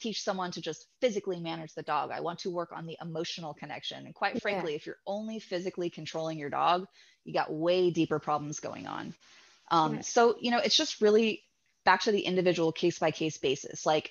teach 0.00 0.22
someone 0.22 0.50
to 0.52 0.62
just 0.62 0.86
physically 1.00 1.38
manage 1.38 1.74
the 1.74 1.82
dog. 1.82 2.10
I 2.10 2.20
want 2.20 2.38
to 2.40 2.50
work 2.50 2.70
on 2.74 2.86
the 2.86 2.96
emotional 3.02 3.52
connection. 3.52 4.06
And 4.06 4.14
quite 4.14 4.40
frankly, 4.40 4.72
yeah. 4.72 4.76
if 4.76 4.86
you're 4.86 4.96
only 5.06 5.38
physically 5.38 5.90
controlling 5.90 6.38
your 6.38 6.48
dog, 6.48 6.86
you 7.24 7.34
got 7.34 7.52
way 7.52 7.90
deeper 7.90 8.18
problems 8.18 8.60
going 8.60 8.86
on. 8.86 9.14
Um, 9.70 9.96
yeah. 9.96 10.00
So, 10.00 10.36
you 10.40 10.50
know, 10.50 10.58
it's 10.58 10.76
just 10.76 11.02
really 11.02 11.42
back 11.84 12.00
to 12.02 12.12
the 12.12 12.22
individual 12.22 12.72
case 12.72 12.98
by 12.98 13.10
case 13.10 13.36
basis. 13.36 13.84
Like, 13.84 14.10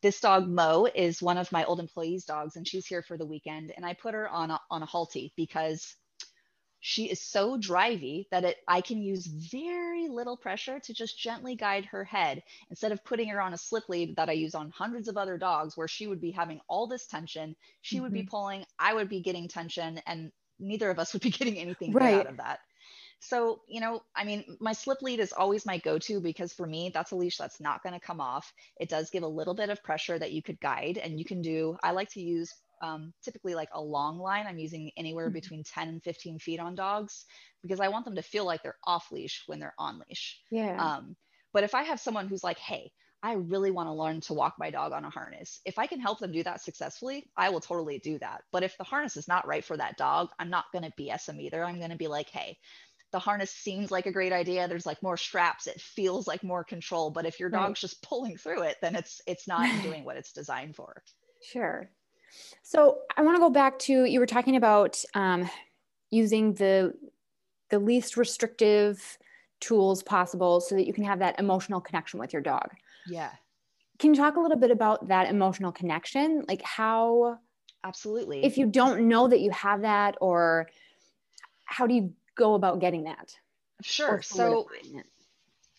this 0.00 0.20
dog 0.20 0.48
Mo 0.48 0.88
is 0.94 1.22
one 1.22 1.36
of 1.36 1.52
my 1.52 1.64
old 1.64 1.80
employees' 1.80 2.24
dogs, 2.24 2.56
and 2.56 2.66
she's 2.66 2.86
here 2.86 3.02
for 3.02 3.18
the 3.18 3.26
weekend. 3.26 3.72
And 3.76 3.84
I 3.84 3.92
put 3.92 4.14
her 4.14 4.28
on 4.28 4.50
a, 4.50 4.60
on 4.70 4.82
a 4.82 4.86
Halti 4.86 5.32
because 5.36 5.94
she 6.80 7.06
is 7.06 7.20
so 7.20 7.58
drivey 7.58 8.26
that 8.30 8.44
it 8.44 8.58
I 8.68 8.80
can 8.80 9.02
use 9.02 9.26
very 9.26 10.08
little 10.08 10.36
pressure 10.36 10.78
to 10.80 10.94
just 10.94 11.18
gently 11.18 11.56
guide 11.56 11.86
her 11.86 12.04
head 12.04 12.42
instead 12.70 12.92
of 12.92 13.04
putting 13.04 13.28
her 13.28 13.40
on 13.40 13.54
a 13.54 13.58
slip 13.58 13.88
lead 13.88 14.16
that 14.16 14.28
I 14.28 14.32
use 14.32 14.54
on 14.54 14.70
hundreds 14.70 15.08
of 15.08 15.16
other 15.16 15.38
dogs 15.38 15.76
where 15.76 15.88
she 15.88 16.06
would 16.06 16.20
be 16.20 16.30
having 16.30 16.60
all 16.68 16.86
this 16.86 17.06
tension. 17.06 17.56
She 17.82 17.96
mm-hmm. 17.96 18.02
would 18.04 18.12
be 18.12 18.20
mm-hmm. 18.20 18.28
pulling, 18.28 18.66
I 18.78 18.94
would 18.94 19.08
be 19.08 19.20
getting 19.20 19.48
tension, 19.48 20.00
and 20.06 20.30
neither 20.58 20.90
of 20.90 20.98
us 20.98 21.12
would 21.12 21.22
be 21.22 21.30
getting 21.30 21.58
anything 21.58 21.92
right. 21.92 22.14
out 22.14 22.26
of 22.26 22.36
that. 22.38 22.60
So, 23.18 23.62
you 23.66 23.80
know, 23.80 24.02
I 24.14 24.24
mean, 24.24 24.44
my 24.60 24.72
slip 24.72 25.00
lead 25.00 25.20
is 25.20 25.32
always 25.32 25.64
my 25.64 25.78
go 25.78 25.98
to 25.98 26.20
because 26.20 26.52
for 26.52 26.66
me, 26.66 26.90
that's 26.92 27.12
a 27.12 27.16
leash 27.16 27.38
that's 27.38 27.60
not 27.60 27.82
going 27.82 27.94
to 27.94 28.06
come 28.06 28.20
off. 28.20 28.52
It 28.78 28.90
does 28.90 29.10
give 29.10 29.22
a 29.22 29.28
little 29.28 29.54
bit 29.54 29.70
of 29.70 29.82
pressure 29.82 30.18
that 30.18 30.32
you 30.32 30.42
could 30.42 30.60
guide, 30.60 30.98
and 30.98 31.18
you 31.18 31.24
can 31.24 31.40
do, 31.40 31.76
I 31.82 31.92
like 31.92 32.10
to 32.10 32.20
use 32.20 32.54
um, 32.82 33.12
typically 33.22 33.54
like 33.54 33.68
a 33.72 33.80
long 33.80 34.18
line. 34.18 34.46
I'm 34.46 34.58
using 34.58 34.90
anywhere 34.96 35.26
mm-hmm. 35.26 35.34
between 35.34 35.64
10 35.64 35.88
and 35.88 36.02
15 36.02 36.38
feet 36.38 36.60
on 36.60 36.74
dogs 36.74 37.24
because 37.62 37.80
I 37.80 37.88
want 37.88 38.04
them 38.04 38.16
to 38.16 38.22
feel 38.22 38.44
like 38.44 38.62
they're 38.62 38.76
off 38.84 39.10
leash 39.10 39.42
when 39.46 39.58
they're 39.58 39.74
on 39.78 40.00
leash. 40.08 40.40
Yeah. 40.50 40.76
Um, 40.76 41.16
but 41.52 41.64
if 41.64 41.74
I 41.74 41.84
have 41.84 42.00
someone 42.00 42.28
who's 42.28 42.44
like, 42.44 42.58
hey, 42.58 42.90
I 43.22 43.32
really 43.32 43.70
want 43.70 43.88
to 43.88 43.94
learn 43.94 44.20
to 44.22 44.34
walk 44.34 44.54
my 44.58 44.70
dog 44.70 44.92
on 44.92 45.04
a 45.04 45.10
harness. 45.10 45.60
If 45.64 45.78
I 45.78 45.86
can 45.86 46.00
help 46.00 46.18
them 46.18 46.32
do 46.32 46.42
that 46.42 46.62
successfully, 46.62 47.24
I 47.36 47.48
will 47.48 47.60
totally 47.60 47.98
do 47.98 48.18
that. 48.18 48.42
But 48.52 48.62
if 48.62 48.76
the 48.76 48.84
harness 48.84 49.16
is 49.16 49.26
not 49.26 49.46
right 49.48 49.64
for 49.64 49.76
that 49.76 49.96
dog, 49.96 50.28
I'm 50.38 50.50
not 50.50 50.66
going 50.72 50.84
to 50.84 50.92
BS 51.02 51.24
them 51.24 51.40
either. 51.40 51.64
I'm 51.64 51.78
going 51.78 51.90
to 51.90 51.96
be 51.96 52.08
like, 52.08 52.28
hey, 52.28 52.58
the 53.12 53.18
harness 53.18 53.50
seems 53.50 53.90
like 53.90 54.06
a 54.06 54.12
great 54.12 54.32
idea. 54.32 54.68
There's 54.68 54.86
like 54.86 55.02
more 55.02 55.16
straps. 55.16 55.66
It 55.66 55.80
feels 55.80 56.26
like 56.26 56.44
more 56.44 56.64
control. 56.64 57.10
But 57.10 57.26
if 57.26 57.40
your 57.40 57.48
dog's 57.48 57.68
right. 57.68 57.76
just 57.76 58.02
pulling 58.02 58.36
through 58.36 58.62
it, 58.62 58.76
then 58.82 58.94
it's 58.94 59.20
it's 59.26 59.48
not 59.48 59.66
doing 59.82 60.04
what 60.04 60.16
it's 60.16 60.32
designed 60.32 60.76
for. 60.76 61.02
Sure. 61.42 61.90
So 62.62 62.98
I 63.16 63.22
want 63.22 63.36
to 63.36 63.40
go 63.40 63.50
back 63.50 63.78
to 63.80 64.04
you 64.04 64.20
were 64.20 64.26
talking 64.26 64.56
about 64.56 65.02
um, 65.14 65.48
using 66.10 66.54
the 66.54 66.94
the 67.70 67.78
least 67.78 68.16
restrictive 68.16 69.18
tools 69.60 70.02
possible 70.02 70.60
so 70.60 70.74
that 70.74 70.86
you 70.86 70.92
can 70.92 71.04
have 71.04 71.18
that 71.18 71.38
emotional 71.38 71.80
connection 71.80 72.20
with 72.20 72.32
your 72.32 72.42
dog. 72.42 72.70
Yeah. 73.06 73.30
Can 73.98 74.12
you 74.12 74.20
talk 74.20 74.36
a 74.36 74.40
little 74.40 74.58
bit 74.58 74.70
about 74.70 75.08
that 75.08 75.28
emotional 75.28 75.72
connection? 75.72 76.44
Like 76.46 76.62
how 76.62 77.38
Absolutely. 77.86 78.44
If 78.44 78.58
you 78.58 78.66
don't 78.66 79.06
know 79.06 79.28
that 79.28 79.40
you 79.40 79.50
have 79.52 79.82
that 79.82 80.16
or 80.20 80.68
how 81.64 81.86
do 81.86 81.94
you 81.94 82.12
go 82.34 82.54
about 82.54 82.80
getting 82.80 83.04
that? 83.04 83.36
Sure. 83.80 84.20
So 84.22 84.66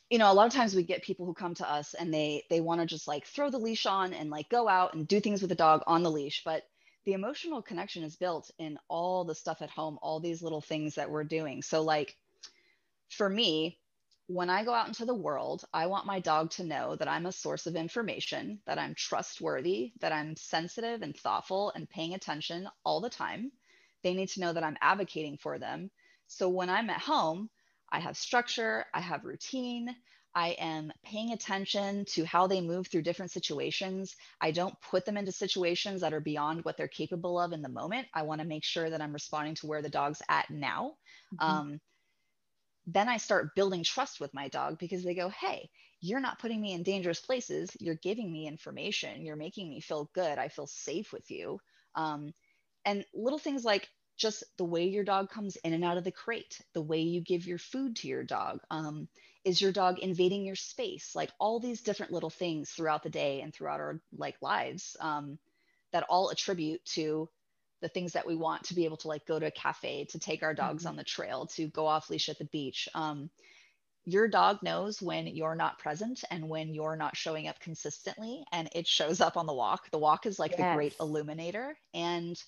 you 0.10 0.18
know 0.18 0.32
a 0.32 0.34
lot 0.34 0.48
of 0.48 0.54
times 0.54 0.76
we 0.76 0.84
get 0.84 1.04
people 1.04 1.26
who 1.26 1.34
come 1.34 1.54
to 1.54 1.70
us 1.70 1.94
and 1.94 2.14
they 2.14 2.44
they 2.50 2.62
want 2.62 2.82
to 2.82 2.88
just 2.88 3.08
like 3.08 3.26
throw 3.26 3.50
the 3.50 3.58
leash 3.58 3.86
on 3.86 4.14
and 4.14 4.30
like 4.30 4.50
go 4.50 4.68
out 4.68 4.94
and 4.94 5.08
do 5.08 5.20
things 5.20 5.42
with 5.42 5.50
the 5.50 5.56
dog 5.56 5.84
on 5.88 6.04
the 6.04 6.12
leash 6.12 6.44
but 6.46 6.64
the 7.06 7.14
emotional 7.14 7.62
connection 7.62 8.04
is 8.04 8.18
built 8.18 8.52
in 8.60 8.78
all 8.90 9.24
the 9.24 9.36
stuff 9.36 9.62
at 9.62 9.70
home 9.70 9.98
all 10.02 10.20
these 10.20 10.42
little 10.42 10.62
things 10.62 10.96
that 10.96 11.10
we're 11.10 11.24
doing. 11.24 11.62
So 11.62 11.82
like 11.82 12.16
for 13.10 13.30
me 13.30 13.80
when 14.28 14.50
i 14.50 14.66
go 14.66 14.74
out 14.74 14.90
into 14.90 15.06
the 15.06 15.14
world 15.16 15.64
i 15.74 15.86
want 15.86 16.06
my 16.06 16.20
dog 16.20 16.52
to 16.52 16.66
know 16.66 16.96
that 16.98 17.08
i'm 17.08 17.26
a 17.26 17.32
source 17.32 17.66
of 17.66 17.78
information 17.78 18.60
that 18.68 18.78
i'm 18.78 18.94
trustworthy 18.94 19.94
that 20.02 20.12
i'm 20.12 20.36
sensitive 20.36 21.02
and 21.02 21.16
thoughtful 21.16 21.72
and 21.76 21.90
paying 21.90 22.14
attention 22.14 22.68
all 22.84 23.00
the 23.00 23.10
time. 23.10 23.52
They 24.04 24.14
need 24.14 24.30
to 24.30 24.42
know 24.42 24.54
that 24.54 24.64
i'm 24.64 24.78
advocating 24.82 25.38
for 25.38 25.58
them. 25.60 25.92
So 26.28 26.50
when 26.50 26.70
i'm 26.70 26.90
at 26.90 27.00
home 27.00 27.50
I 27.92 28.00
have 28.00 28.18
structure, 28.18 28.86
I 28.94 29.02
have 29.02 29.26
routine, 29.26 29.96
I 30.38 30.50
am 30.60 30.92
paying 31.04 31.32
attention 31.32 32.06
to 32.10 32.24
how 32.24 32.46
they 32.46 32.62
move 32.62 32.88
through 32.88 33.02
different 33.02 33.32
situations. 33.32 34.16
I 34.40 34.52
don't 34.52 34.80
put 34.82 35.04
them 35.04 35.18
into 35.18 35.32
situations 35.32 36.02
that 36.02 36.14
are 36.14 36.20
beyond 36.20 36.64
what 36.64 36.78
they're 36.78 36.88
capable 36.88 37.40
of 37.40 37.54
in 37.54 37.64
the 37.64 37.70
moment. 37.70 38.08
I 38.14 38.22
want 38.22 38.42
to 38.42 38.48
make 38.48 38.64
sure 38.64 38.88
that 38.88 39.02
I'm 39.02 39.14
responding 39.14 39.56
to 39.56 39.68
where 39.68 39.82
the 39.82 39.90
dog's 39.90 40.22
at 40.30 40.48
now. 40.52 40.94
Mm-hmm. 41.34 41.52
Um, 41.52 41.82
then 42.86 43.10
I 43.10 43.18
start 43.18 43.56
building 43.56 43.84
trust 43.84 44.20
with 44.20 44.32
my 44.34 44.48
dog 44.48 44.78
because 44.78 45.04
they 45.04 45.16
go, 45.16 45.30
Hey, 45.30 45.72
you're 46.02 46.20
not 46.20 46.38
putting 46.38 46.62
me 46.62 46.74
in 46.74 46.84
dangerous 46.84 47.20
places. 47.20 47.72
You're 47.80 47.96
giving 47.96 48.32
me 48.32 48.48
information. 48.48 49.26
You're 49.26 49.36
making 49.36 49.70
me 49.70 49.82
feel 49.82 50.10
good. 50.14 50.38
I 50.38 50.50
feel 50.50 50.68
safe 50.68 51.12
with 51.12 51.32
you. 51.32 51.60
Um, 51.96 52.32
and 52.86 53.04
little 53.14 53.40
things 53.40 53.66
like 53.66 53.90
just 54.18 54.44
the 54.58 54.66
way 54.66 54.88
your 54.88 55.04
dog 55.04 55.30
comes 55.30 55.56
in 55.58 55.74
and 55.74 55.86
out 55.86 55.98
of 55.98 56.04
the 56.04 56.12
crate, 56.12 56.60
the 56.74 56.82
way 56.82 57.02
you 57.02 57.22
give 57.22 57.46
your 57.46 57.60
food 57.60 57.96
to 57.98 58.08
your 58.08 58.24
dog. 58.24 58.60
Um, 58.72 59.08
is 59.46 59.62
your 59.62 59.72
dog 59.72 60.00
invading 60.00 60.44
your 60.44 60.56
space? 60.56 61.16
Like 61.16 61.32
all 61.40 61.60
these 61.60 61.82
different 61.82 62.12
little 62.12 62.30
things 62.30 62.72
throughout 62.72 63.04
the 63.04 63.10
day 63.10 63.42
and 63.42 63.54
throughout 63.54 63.80
our 63.80 64.02
like 64.18 64.36
lives 64.42 64.98
um, 65.00 65.38
that 65.94 66.06
all 66.10 66.30
attribute 66.30 66.84
to 66.86 67.30
the 67.82 67.88
things 67.88 68.14
that 68.14 68.28
we 68.28 68.36
want 68.36 68.64
to 68.66 68.74
be 68.74 68.86
able 68.86 68.98
to 68.98 69.08
like 69.08 69.26
go 69.26 69.40
to 69.40 69.46
a 69.46 69.52
cafe, 69.52 70.06
to 70.06 70.20
take 70.20 70.44
our 70.44 70.54
dogs 70.54 70.84
mm-hmm. 70.84 70.90
on 70.90 70.96
the 70.96 71.04
trail, 71.04 71.46
to 71.46 71.68
go 71.68 71.86
off 71.86 72.10
leash 72.10 72.28
at 72.28 72.40
the 72.40 72.46
beach. 72.46 72.90
Um, 72.96 73.30
your 74.04 74.28
dog 74.28 74.64
knows 74.64 75.02
when 75.02 75.28
you're 75.28 75.56
not 75.56 75.80
present 75.80 76.24
and 76.32 76.50
when 76.50 76.74
you're 76.74 76.96
not 76.96 77.18
showing 77.18 77.48
up 77.48 77.60
consistently, 77.60 78.44
and 78.52 78.70
it 78.74 78.88
shows 78.88 79.22
up 79.22 79.38
on 79.38 79.46
the 79.46 79.54
walk. 79.54 79.92
The 79.92 79.98
walk 79.98 80.26
is 80.26 80.40
like 80.40 80.52
yes. 80.52 80.60
the 80.60 80.76
great 80.76 80.96
illuminator. 81.00 81.78
And 81.94 82.42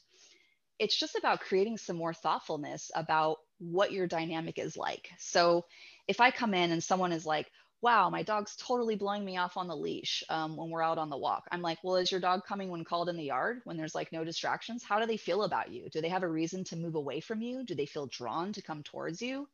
it's 0.80 0.98
just 0.98 1.16
about 1.16 1.42
creating 1.42 1.78
some 1.78 1.98
more 1.98 2.14
thoughtfulness 2.14 2.90
about 2.96 3.38
what 3.60 3.92
your 3.92 4.08
dynamic 4.08 4.58
is 4.58 4.78
like. 4.78 5.10
So 5.18 5.66
if 6.08 6.22
I 6.22 6.32
come 6.32 6.54
in 6.54 6.72
and 6.72 6.84
someone 6.84 7.12
is 7.12 7.26
like, 7.26 7.48
wow, 7.82 8.10
my 8.10 8.24
dog's 8.24 8.56
totally 8.58 8.96
blowing 8.96 9.24
me 9.24 9.38
off 9.38 9.56
on 9.56 9.68
the 9.68 9.76
leash 9.76 10.24
um, 10.30 10.58
when 10.58 10.70
we're 10.70 10.84
out 10.84 10.98
on 10.98 11.10
the 11.10 11.18
walk. 11.18 11.44
I'm 11.52 11.62
like, 11.62 11.78
well, 11.84 11.96
is 11.96 12.12
your 12.12 12.20
dog 12.20 12.42
coming 12.46 12.70
when 12.70 12.84
called 12.84 13.08
in 13.08 13.16
the 13.16 13.24
yard 13.24 13.62
when 13.64 13.78
there's 13.78 13.96
like 13.96 14.12
no 14.12 14.24
distractions? 14.24 14.84
How 14.84 15.00
do 15.00 15.06
they 15.06 15.18
feel 15.18 15.44
about 15.44 15.72
you? 15.72 15.90
Do 15.90 16.02
they 16.02 16.10
have 16.10 16.24
a 16.24 16.28
reason 16.28 16.64
to 16.66 16.76
move 16.76 16.96
away 16.96 17.22
from 17.22 17.42
you? 17.42 17.64
Do 17.64 17.76
they 17.76 17.86
feel 17.86 18.08
drawn 18.08 18.52
to 18.54 18.62
come 18.62 18.84
towards 18.84 19.22
you? 19.22 19.48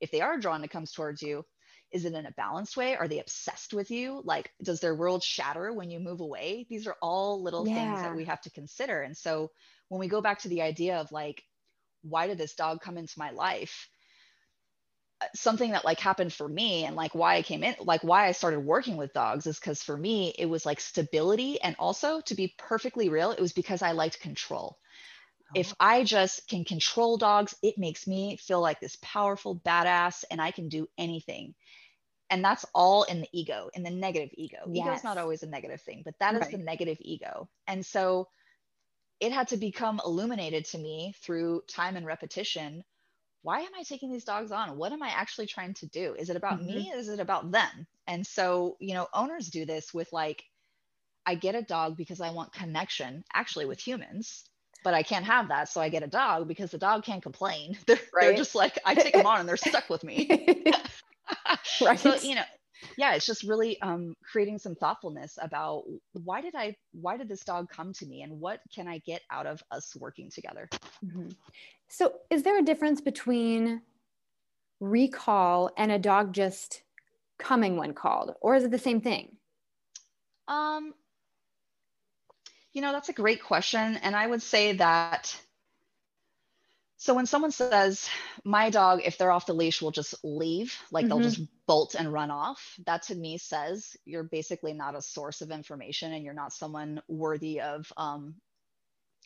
If 0.00 0.10
they 0.10 0.20
are 0.20 0.38
drawn 0.38 0.62
to 0.62 0.68
come 0.68 0.84
towards 0.84 1.22
you, 1.22 1.44
is 1.90 2.04
it 2.04 2.14
in 2.14 2.26
a 2.26 2.32
balanced 2.32 2.76
way? 2.76 2.96
Are 2.96 3.08
they 3.08 3.18
obsessed 3.18 3.74
with 3.74 3.90
you? 3.90 4.22
Like, 4.24 4.50
does 4.62 4.80
their 4.80 4.94
world 4.94 5.22
shatter 5.22 5.72
when 5.72 5.90
you 5.90 6.00
move 6.00 6.20
away? 6.20 6.66
These 6.70 6.86
are 6.86 6.96
all 7.02 7.42
little 7.42 7.68
yeah. 7.68 7.74
things 7.74 8.02
that 8.02 8.16
we 8.16 8.24
have 8.24 8.40
to 8.42 8.50
consider. 8.50 9.02
And 9.02 9.16
so 9.16 9.50
when 9.92 10.00
we 10.00 10.08
go 10.08 10.22
back 10.22 10.38
to 10.38 10.48
the 10.48 10.62
idea 10.62 10.96
of 10.96 11.12
like 11.12 11.44
why 12.00 12.26
did 12.26 12.38
this 12.38 12.54
dog 12.54 12.80
come 12.80 12.96
into 12.96 13.18
my 13.18 13.30
life 13.30 13.90
uh, 15.20 15.26
something 15.34 15.72
that 15.72 15.84
like 15.84 16.00
happened 16.00 16.32
for 16.32 16.48
me 16.48 16.86
and 16.86 16.96
like 16.96 17.14
why 17.14 17.36
I 17.36 17.42
came 17.42 17.62
in 17.62 17.74
like 17.78 18.02
why 18.02 18.26
I 18.26 18.32
started 18.32 18.60
working 18.60 18.96
with 18.96 19.12
dogs 19.12 19.46
is 19.46 19.58
cuz 19.58 19.82
for 19.82 19.94
me 19.94 20.34
it 20.38 20.46
was 20.46 20.64
like 20.64 20.80
stability 20.80 21.60
and 21.60 21.76
also 21.78 22.22
to 22.22 22.34
be 22.34 22.54
perfectly 22.56 23.10
real 23.10 23.32
it 23.32 23.40
was 23.40 23.52
because 23.52 23.82
I 23.82 23.92
liked 23.92 24.18
control. 24.18 24.78
Oh. 25.50 25.60
If 25.60 25.74
I 25.78 26.04
just 26.04 26.48
can 26.48 26.64
control 26.64 27.18
dogs 27.18 27.54
it 27.62 27.76
makes 27.76 28.06
me 28.06 28.38
feel 28.38 28.62
like 28.62 28.80
this 28.80 28.96
powerful 29.02 29.56
badass 29.56 30.24
and 30.30 30.40
I 30.40 30.52
can 30.52 30.70
do 30.70 30.88
anything. 30.96 31.54
And 32.30 32.42
that's 32.42 32.64
all 32.74 33.02
in 33.02 33.20
the 33.20 33.28
ego, 33.32 33.68
in 33.74 33.82
the 33.82 33.90
negative 33.90 34.30
ego. 34.32 34.60
Yes. 34.66 34.86
Ego 34.86 34.94
is 34.94 35.04
not 35.04 35.18
always 35.18 35.42
a 35.42 35.46
negative 35.46 35.82
thing, 35.82 36.00
but 36.02 36.18
that 36.18 36.34
is 36.34 36.40
right. 36.40 36.52
the 36.52 36.56
negative 36.56 36.96
ego. 37.02 37.50
And 37.66 37.84
so 37.84 38.28
it 39.20 39.32
had 39.32 39.48
to 39.48 39.56
become 39.56 40.00
illuminated 40.04 40.64
to 40.66 40.78
me 40.78 41.14
through 41.22 41.62
time 41.68 41.96
and 41.96 42.06
repetition. 42.06 42.84
Why 43.42 43.60
am 43.60 43.70
i 43.78 43.82
taking 43.82 44.10
these 44.12 44.24
dogs 44.24 44.52
on? 44.52 44.76
What 44.76 44.92
am 44.92 45.02
i 45.02 45.08
actually 45.08 45.46
trying 45.46 45.74
to 45.74 45.86
do? 45.86 46.14
Is 46.18 46.30
it 46.30 46.36
about 46.36 46.58
mm-hmm. 46.58 46.66
me 46.66 46.92
is 46.94 47.08
it 47.08 47.20
about 47.20 47.50
them? 47.50 47.86
And 48.06 48.26
so 48.26 48.76
you 48.80 48.94
know 48.94 49.08
owners 49.14 49.48
do 49.48 49.64
this 49.64 49.92
with 49.94 50.12
like 50.12 50.44
i 51.24 51.34
get 51.34 51.54
a 51.54 51.62
dog 51.62 51.96
because 51.96 52.20
i 52.20 52.30
want 52.30 52.52
connection 52.52 53.22
actually 53.32 53.64
with 53.64 53.78
humans 53.78 54.44
but 54.82 54.92
i 54.92 55.04
can't 55.04 55.24
have 55.24 55.48
that 55.48 55.68
so 55.68 55.80
i 55.80 55.88
get 55.88 56.02
a 56.02 56.08
dog 56.08 56.48
because 56.48 56.72
the 56.72 56.78
dog 56.78 57.04
can't 57.04 57.22
complain. 57.22 57.78
They're, 57.86 57.96
right. 58.12 58.26
they're 58.26 58.36
just 58.36 58.54
like 58.54 58.78
i 58.84 58.94
take 58.94 59.14
them 59.14 59.26
on 59.26 59.40
and 59.40 59.48
they're 59.48 59.56
stuck 59.56 59.88
with 59.88 60.04
me. 60.04 60.28
Right. 61.80 61.98
so 61.98 62.14
you 62.16 62.34
know 62.34 62.42
yeah 62.96 63.14
it's 63.14 63.26
just 63.26 63.42
really 63.42 63.80
um, 63.82 64.14
creating 64.22 64.58
some 64.58 64.74
thoughtfulness 64.74 65.38
about 65.40 65.84
why 66.24 66.40
did 66.40 66.54
i 66.54 66.74
why 66.92 67.16
did 67.16 67.28
this 67.28 67.44
dog 67.44 67.68
come 67.68 67.92
to 67.92 68.06
me 68.06 68.22
and 68.22 68.40
what 68.40 68.60
can 68.74 68.88
i 68.88 68.98
get 68.98 69.22
out 69.30 69.46
of 69.46 69.62
us 69.70 69.94
working 69.98 70.30
together 70.30 70.68
mm-hmm. 71.04 71.28
so 71.88 72.12
is 72.30 72.42
there 72.42 72.58
a 72.58 72.62
difference 72.62 73.00
between 73.00 73.82
recall 74.80 75.70
and 75.76 75.92
a 75.92 75.98
dog 75.98 76.32
just 76.32 76.82
coming 77.38 77.76
when 77.76 77.94
called 77.94 78.34
or 78.40 78.54
is 78.54 78.64
it 78.64 78.70
the 78.70 78.78
same 78.78 79.00
thing 79.00 79.36
um 80.48 80.92
you 82.72 82.80
know 82.80 82.92
that's 82.92 83.08
a 83.08 83.14
great 83.14 83.42
question 83.42 83.96
and 84.02 84.16
i 84.16 84.26
would 84.26 84.42
say 84.42 84.72
that 84.72 85.36
so 87.02 87.14
when 87.14 87.26
someone 87.26 87.50
says, 87.50 88.08
my 88.44 88.70
dog, 88.70 89.00
if 89.04 89.18
they're 89.18 89.32
off 89.32 89.46
the 89.46 89.54
leash, 89.54 89.82
will 89.82 89.90
just 89.90 90.14
leave, 90.22 90.78
like 90.92 91.02
mm-hmm. 91.02 91.08
they'll 91.08 91.28
just 91.28 91.40
bolt 91.66 91.96
and 91.96 92.12
run 92.12 92.30
off, 92.30 92.76
that 92.86 93.02
to 93.02 93.14
me 93.16 93.38
says 93.38 93.96
you're 94.04 94.22
basically 94.22 94.72
not 94.72 94.94
a 94.94 95.02
source 95.02 95.40
of 95.40 95.50
information 95.50 96.12
and 96.12 96.24
you're 96.24 96.32
not 96.32 96.52
someone 96.52 97.02
worthy 97.08 97.60
of, 97.60 97.92
um, 97.96 98.36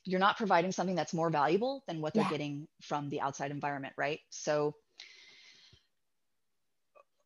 you're 0.06 0.21
not 0.21 0.38
providing 0.38 0.73
something 0.73 0.97
that's 0.97 1.12
more 1.12 1.28
valuable 1.28 1.85
than 1.87 2.00
what 2.00 2.14
they're 2.14 2.23
yeah. 2.23 2.30
getting 2.30 2.66
from 2.80 3.11
the 3.11 3.21
outside 3.21 3.50
environment, 3.50 3.92
right? 3.99 4.21
So 4.30 4.75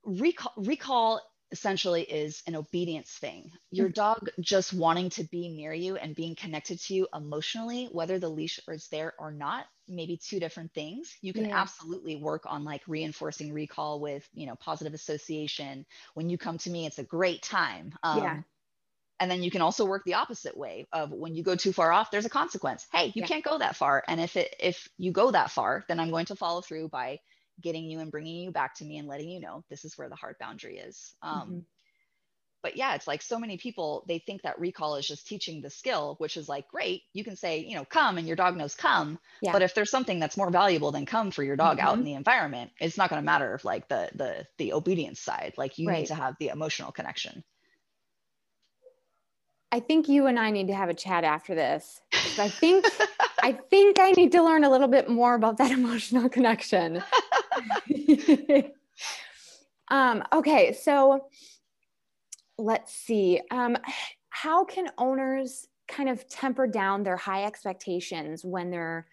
recall, 0.04 0.52
recall 0.57 1.21
essentially 1.52 2.02
is 2.02 2.42
an 2.49 2.57
obedience 2.57 3.11
thing. 3.11 3.52
Your 3.71 3.87
mm-hmm. 3.87 3.92
dog 3.92 4.28
just 4.40 4.73
wanting 4.73 5.11
to 5.11 5.23
be 5.25 5.49
near 5.49 5.73
you 5.73 5.95
and 5.97 6.14
being 6.14 6.35
connected 6.35 6.80
to 6.80 6.95
you 6.95 7.09
emotionally, 7.14 7.88
whether 7.92 8.19
the 8.19 8.28
leash 8.28 8.59
is 8.69 8.88
there 8.88 9.14
or 9.16 9.30
not, 9.30 9.66
maybe 9.90 10.16
two 10.16 10.40
different 10.40 10.73
things. 10.73 11.16
You 11.20 11.32
can 11.32 11.47
yeah. 11.47 11.61
absolutely 11.61 12.16
work 12.16 12.44
on 12.47 12.64
like 12.64 12.82
reinforcing 12.87 13.52
recall 13.52 14.00
with, 14.00 14.26
you 14.32 14.47
know, 14.47 14.54
positive 14.54 14.94
association. 14.94 15.85
When 16.14 16.30
you 16.30 16.38
come 16.38 16.59
to 16.59 16.70
me, 16.70 16.87
it's 16.87 16.99
a 16.99 17.04
great 17.04 17.42
time. 17.42 17.92
Um, 18.02 18.23
yeah. 18.23 18.40
And 19.18 19.30
then 19.30 19.42
you 19.42 19.50
can 19.50 19.61
also 19.61 19.85
work 19.85 20.04
the 20.04 20.14
opposite 20.14 20.56
way 20.56 20.87
of 20.92 21.11
when 21.11 21.35
you 21.35 21.42
go 21.42 21.54
too 21.54 21.75
far 21.75 21.92
off, 21.92 22.11
there's 22.11 22.25
a 22.25 22.30
consequence. 22.30 22.87
Hey, 22.90 23.06
you 23.09 23.12
yeah. 23.16 23.26
can't 23.26 23.44
go 23.44 23.59
that 23.59 23.76
far. 23.76 24.02
And 24.09 24.18
if 24.18 24.37
it 24.37 24.54
if 24.59 24.88
you 24.97 25.12
go 25.12 25.30
that 25.30 25.50
far, 25.50 25.85
then 25.88 26.00
I'm 26.00 26.11
going 26.11 26.26
to 26.26 26.37
follow 26.37 26.62
through 26.62 26.88
by 26.88 27.20
getting 27.61 27.85
you 27.85 28.00
and 28.00 28.11
bringing 28.11 28.37
you 28.37 28.50
back 28.50 28.76
to 28.76 28.85
me 28.85 28.97
and 28.97 29.06
letting 29.06 29.28
you 29.28 29.40
know 29.40 29.62
this 29.68 29.85
is 29.85 29.99
where 29.99 30.09
the 30.09 30.16
hard 30.16 30.37
boundary 30.40 30.78
is. 30.78 31.14
Um, 31.20 31.40
mm-hmm. 31.40 31.59
But 32.62 32.76
yeah, 32.76 32.95
it's 32.95 33.07
like 33.07 33.23
so 33.23 33.38
many 33.38 33.57
people, 33.57 34.05
they 34.07 34.19
think 34.19 34.43
that 34.43 34.59
recall 34.59 34.97
is 34.97 35.07
just 35.07 35.26
teaching 35.26 35.62
the 35.62 35.71
skill, 35.71 36.17
which 36.19 36.37
is 36.37 36.49
like, 36.49 36.69
great, 36.69 37.02
you 37.12 37.25
can 37.25 37.37
say, 37.37 37.59
you 37.59 37.75
know, 37.75 37.85
come 37.85 38.19
and 38.19 38.26
your 38.26 38.37
dog 38.37 38.57
knows 38.57 38.75
come. 38.75 39.19
Yeah. 39.40 39.52
But 39.52 39.62
if 39.62 39.75
there's 39.75 39.90
something 39.90 40.19
that's 40.19 40.37
more 40.37 40.50
valuable 40.50 40.93
than 40.93 41.07
come 41.07 41.31
for 41.31 41.43
your 41.43 41.57
dog 41.57 41.79
mm-hmm. 41.79 41.87
out 41.87 41.99
in 41.99 42.05
the 42.05 42.14
environment, 42.14 42.71
it's 42.81 42.99
not 42.99 43.09
going 43.09 43.21
to 43.21 43.25
matter 43.25 43.55
if 43.55 43.64
like 43.64 43.88
the, 43.88 44.11
the, 44.14 44.47
the 44.59 44.73
obedience 44.73 45.21
side, 45.21 45.55
like 45.57 45.79
you 45.79 45.88
right. 45.88 46.00
need 46.00 46.07
to 46.07 46.14
have 46.14 46.37
the 46.38 46.49
emotional 46.49 46.93
connection. 46.93 47.43
I 49.73 49.81
think 49.81 50.09
you 50.09 50.26
and 50.26 50.38
I 50.38 50.50
need 50.50 50.67
to 50.67 50.75
have 50.75 50.88
a 50.88 50.95
chat 50.95 51.25
after 51.25 51.55
this. 51.55 52.00
I 52.38 52.49
think 52.49 52.85
I 53.43 53.52
think 53.52 53.99
I 53.99 54.11
need 54.12 54.33
to 54.33 54.43
learn 54.43 54.64
a 54.64 54.71
little 54.71 54.88
bit 54.88 55.09
more 55.09 55.35
about 55.35 55.59
that 55.59 55.71
emotional 55.79 56.29
connection. 56.29 57.02
um, 59.90 60.25
okay, 60.33 60.73
so 60.73 61.26
let's 62.61 62.95
see. 62.95 63.40
Um, 63.50 63.76
how 64.29 64.64
can 64.64 64.88
owners 64.99 65.67
kind 65.88 66.09
of 66.09 66.29
temper 66.29 66.67
down 66.67 67.02
their 67.02 67.17
high 67.17 67.45
expectations 67.45 68.45
when 68.45 68.71
they're 68.71 69.07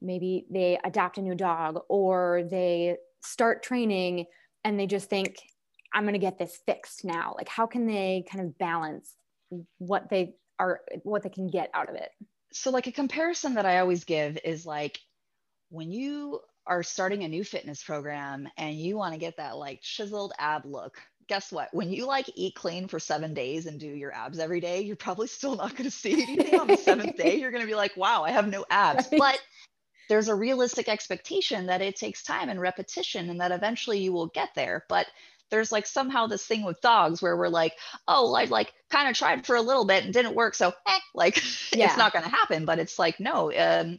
maybe 0.00 0.46
they 0.50 0.78
adopt 0.84 1.18
a 1.18 1.22
new 1.22 1.34
dog 1.34 1.80
or 1.88 2.42
they 2.50 2.96
start 3.22 3.62
training 3.62 4.26
and 4.64 4.78
they 4.78 4.86
just 4.86 5.08
think, 5.08 5.36
I'm 5.92 6.04
going 6.04 6.14
to 6.14 6.18
get 6.18 6.38
this 6.38 6.60
fixed 6.66 7.04
now? 7.04 7.34
Like, 7.36 7.48
how 7.48 7.66
can 7.66 7.86
they 7.86 8.24
kind 8.30 8.44
of 8.44 8.58
balance 8.58 9.14
what 9.78 10.10
they 10.10 10.34
are, 10.58 10.80
what 11.02 11.22
they 11.22 11.28
can 11.28 11.48
get 11.48 11.70
out 11.74 11.88
of 11.88 11.94
it? 11.94 12.10
So, 12.52 12.70
like, 12.70 12.86
a 12.86 12.92
comparison 12.92 13.54
that 13.54 13.66
I 13.66 13.78
always 13.78 14.04
give 14.04 14.38
is 14.44 14.66
like 14.66 14.98
when 15.70 15.90
you 15.90 16.40
are 16.66 16.82
starting 16.82 17.24
a 17.24 17.28
new 17.28 17.44
fitness 17.44 17.82
program 17.82 18.48
and 18.56 18.74
you 18.74 18.96
want 18.96 19.12
to 19.12 19.20
get 19.20 19.36
that 19.36 19.56
like 19.56 19.82
chiseled 19.82 20.32
ab 20.38 20.64
look, 20.64 20.96
guess 21.28 21.52
what? 21.52 21.68
When 21.72 21.90
you 21.90 22.06
like 22.06 22.30
eat 22.34 22.54
clean 22.54 22.88
for 22.88 22.98
seven 22.98 23.34
days 23.34 23.66
and 23.66 23.78
do 23.80 23.86
your 23.86 24.12
abs 24.12 24.38
every 24.38 24.60
day, 24.60 24.82
you're 24.82 24.96
probably 24.96 25.26
still 25.26 25.56
not 25.56 25.72
going 25.72 25.84
to 25.84 25.90
see 25.90 26.22
anything 26.22 26.58
on 26.58 26.66
the 26.66 26.76
seventh 26.76 27.16
day. 27.18 27.38
You're 27.38 27.50
going 27.50 27.62
to 27.62 27.68
be 27.68 27.74
like, 27.74 27.96
wow, 27.96 28.24
I 28.24 28.30
have 28.30 28.48
no 28.48 28.64
abs. 28.70 29.08
Right. 29.10 29.18
But 29.18 29.40
there's 30.08 30.28
a 30.28 30.34
realistic 30.34 30.88
expectation 30.88 31.66
that 31.66 31.82
it 31.82 31.96
takes 31.96 32.22
time 32.22 32.48
and 32.48 32.60
repetition 32.60 33.30
and 33.30 33.40
that 33.40 33.52
eventually 33.52 34.00
you 34.00 34.12
will 34.12 34.26
get 34.28 34.50
there. 34.54 34.84
But 34.88 35.06
there's 35.50 35.72
like 35.72 35.86
somehow 35.86 36.26
this 36.26 36.46
thing 36.46 36.64
with 36.64 36.80
dogs 36.80 37.22
where 37.22 37.36
we're 37.36 37.48
like, 37.48 37.74
oh, 38.08 38.34
I 38.34 38.44
like 38.44 38.72
kind 38.90 39.08
of 39.08 39.16
tried 39.16 39.46
for 39.46 39.56
a 39.56 39.62
little 39.62 39.84
bit 39.84 40.04
and 40.04 40.12
didn't 40.12 40.34
work. 40.34 40.54
So 40.54 40.72
eh, 40.86 40.98
like 41.14 41.36
yeah. 41.72 41.86
it's 41.86 41.96
not 41.96 42.12
going 42.12 42.24
to 42.24 42.30
happen. 42.30 42.64
But 42.64 42.78
it's 42.78 42.98
like, 42.98 43.20
no, 43.20 43.52
um, 43.56 43.98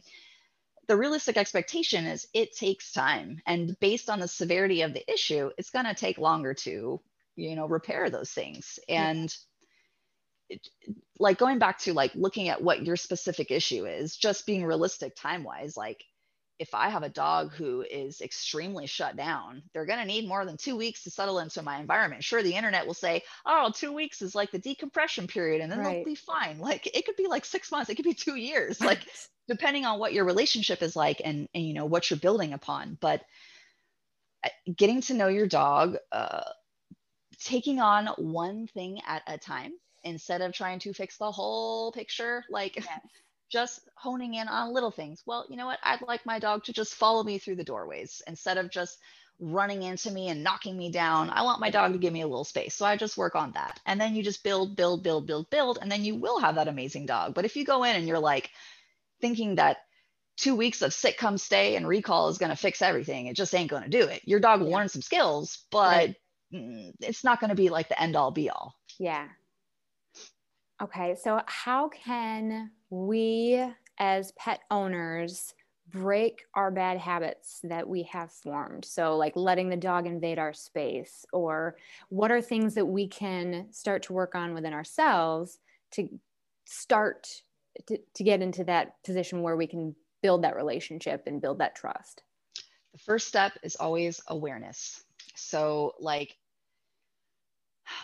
the 0.86 0.96
realistic 0.96 1.36
expectation 1.36 2.06
is 2.06 2.28
it 2.32 2.56
takes 2.56 2.92
time 2.92 3.40
and 3.46 3.78
based 3.80 4.08
on 4.08 4.20
the 4.20 4.28
severity 4.28 4.82
of 4.82 4.92
the 4.92 5.12
issue 5.12 5.50
it's 5.58 5.70
going 5.70 5.84
to 5.84 5.94
take 5.94 6.18
longer 6.18 6.54
to 6.54 7.00
you 7.36 7.54
know 7.54 7.66
repair 7.66 8.10
those 8.10 8.30
things. 8.30 8.78
And 8.88 9.34
it, 10.48 10.66
like 11.18 11.38
going 11.38 11.58
back 11.58 11.78
to 11.80 11.92
like 11.92 12.14
looking 12.14 12.48
at 12.48 12.62
what 12.62 12.84
your 12.84 12.96
specific 12.96 13.50
issue 13.50 13.84
is 13.86 14.16
just 14.16 14.46
being 14.46 14.64
realistic 14.64 15.14
time 15.16 15.42
wise 15.42 15.76
like 15.76 16.04
if 16.58 16.72
i 16.74 16.88
have 16.88 17.02
a 17.02 17.08
dog 17.08 17.52
who 17.52 17.82
is 17.82 18.20
extremely 18.20 18.86
shut 18.86 19.16
down 19.16 19.62
they're 19.72 19.86
going 19.86 19.98
to 19.98 20.04
need 20.04 20.28
more 20.28 20.44
than 20.44 20.56
two 20.56 20.76
weeks 20.76 21.02
to 21.02 21.10
settle 21.10 21.38
into 21.38 21.62
my 21.62 21.78
environment. 21.78 22.22
Sure 22.22 22.42
the 22.42 22.54
internet 22.54 22.86
will 22.86 22.94
say 22.94 23.22
oh 23.44 23.70
two 23.74 23.92
weeks 23.92 24.22
is 24.22 24.34
like 24.34 24.50
the 24.50 24.58
decompression 24.58 25.26
period 25.26 25.60
and 25.60 25.70
then 25.70 25.80
right. 25.80 25.96
they'll 25.96 26.04
be 26.04 26.14
fine. 26.14 26.58
Like 26.58 26.86
it 26.96 27.04
could 27.04 27.16
be 27.16 27.26
like 27.26 27.44
six 27.44 27.70
months 27.70 27.90
it 27.90 27.96
could 27.96 28.04
be 28.04 28.14
two 28.14 28.36
years 28.36 28.80
like 28.80 29.00
depending 29.48 29.84
on 29.84 29.98
what 29.98 30.12
your 30.12 30.24
relationship 30.24 30.82
is 30.82 30.96
like 30.96 31.20
and, 31.24 31.48
and 31.54 31.66
you 31.66 31.74
know 31.74 31.86
what 31.86 32.10
you're 32.10 32.18
building 32.18 32.52
upon. 32.52 32.96
But 33.00 33.22
uh, 34.44 34.48
getting 34.76 35.00
to 35.02 35.14
know 35.14 35.28
your 35.28 35.46
dog 35.46 35.96
uh, 36.12 36.42
taking 37.38 37.80
on 37.80 38.06
one 38.18 38.66
thing 38.68 39.00
at 39.06 39.22
a 39.26 39.38
time 39.38 39.72
instead 40.04 40.40
of 40.40 40.52
trying 40.52 40.78
to 40.78 40.92
fix 40.92 41.16
the 41.18 41.30
whole 41.30 41.92
picture 41.92 42.44
like 42.50 42.76
yes. 42.76 42.88
just 43.50 43.80
honing 43.96 44.34
in 44.34 44.48
on 44.48 44.72
little 44.72 44.90
things 44.90 45.22
well 45.26 45.44
you 45.48 45.56
know 45.56 45.66
what 45.66 45.78
i'd 45.84 46.02
like 46.02 46.24
my 46.24 46.38
dog 46.38 46.64
to 46.64 46.72
just 46.72 46.94
follow 46.94 47.22
me 47.22 47.38
through 47.38 47.56
the 47.56 47.64
doorways 47.64 48.22
instead 48.26 48.58
of 48.58 48.70
just 48.70 48.98
running 49.38 49.82
into 49.82 50.10
me 50.10 50.28
and 50.28 50.42
knocking 50.42 50.78
me 50.78 50.90
down 50.90 51.28
i 51.30 51.42
want 51.42 51.60
my 51.60 51.68
dog 51.68 51.92
to 51.92 51.98
give 51.98 52.12
me 52.12 52.22
a 52.22 52.26
little 52.26 52.44
space 52.44 52.74
so 52.74 52.86
i 52.86 52.96
just 52.96 53.18
work 53.18 53.34
on 53.34 53.52
that 53.52 53.78
and 53.84 54.00
then 54.00 54.14
you 54.14 54.22
just 54.22 54.42
build 54.42 54.76
build 54.76 55.02
build 55.02 55.26
build 55.26 55.50
build 55.50 55.78
and 55.82 55.92
then 55.92 56.04
you 56.04 56.14
will 56.14 56.40
have 56.40 56.54
that 56.54 56.68
amazing 56.68 57.04
dog 57.04 57.34
but 57.34 57.44
if 57.44 57.54
you 57.56 57.64
go 57.64 57.84
in 57.84 57.96
and 57.96 58.08
you're 58.08 58.18
like 58.18 58.50
thinking 59.20 59.56
that 59.56 59.78
two 60.36 60.54
weeks 60.54 60.82
of 60.82 60.92
sit 60.92 61.16
come 61.16 61.38
stay 61.38 61.76
and 61.76 61.88
recall 61.88 62.28
is 62.28 62.38
going 62.38 62.50
to 62.50 62.56
fix 62.56 62.82
everything. 62.82 63.26
It 63.26 63.36
just 63.36 63.54
ain't 63.54 63.70
going 63.70 63.84
to 63.84 63.88
do 63.88 64.02
it. 64.02 64.22
Your 64.24 64.40
dog 64.40 64.60
will 64.60 64.68
yeah. 64.68 64.76
learn 64.76 64.88
some 64.88 65.02
skills, 65.02 65.64
but 65.70 65.96
right. 65.96 66.16
Mm, 66.52 66.92
it's 67.00 67.24
not 67.24 67.40
going 67.40 67.50
to 67.50 67.56
be 67.56 67.68
like 67.68 67.88
the 67.88 68.00
end 68.00 68.16
all 68.16 68.30
be 68.30 68.50
all. 68.50 68.74
Yeah. 68.98 69.28
Okay. 70.82 71.16
So, 71.20 71.40
how 71.46 71.88
can 71.88 72.70
we 72.90 73.64
as 73.98 74.32
pet 74.32 74.60
owners 74.70 75.54
break 75.88 76.42
our 76.54 76.70
bad 76.70 76.98
habits 76.98 77.60
that 77.64 77.88
we 77.88 78.02
have 78.04 78.30
formed? 78.30 78.84
So, 78.84 79.16
like 79.16 79.34
letting 79.36 79.68
the 79.68 79.76
dog 79.76 80.06
invade 80.06 80.38
our 80.38 80.52
space, 80.52 81.24
or 81.32 81.76
what 82.10 82.30
are 82.30 82.42
things 82.42 82.74
that 82.74 82.86
we 82.86 83.08
can 83.08 83.68
start 83.72 84.02
to 84.04 84.12
work 84.12 84.34
on 84.34 84.54
within 84.54 84.74
ourselves 84.74 85.58
to 85.92 86.08
start 86.66 87.42
to, 87.86 87.98
to 88.14 88.24
get 88.24 88.42
into 88.42 88.64
that 88.64 89.02
position 89.04 89.42
where 89.42 89.56
we 89.56 89.66
can 89.66 89.94
build 90.22 90.44
that 90.44 90.56
relationship 90.56 91.24
and 91.26 91.40
build 91.40 91.58
that 91.58 91.74
trust? 91.74 92.22
The 92.92 92.98
first 92.98 93.28
step 93.28 93.52
is 93.62 93.76
always 93.76 94.20
awareness. 94.28 95.05
So, 95.36 95.94
like, 96.00 96.36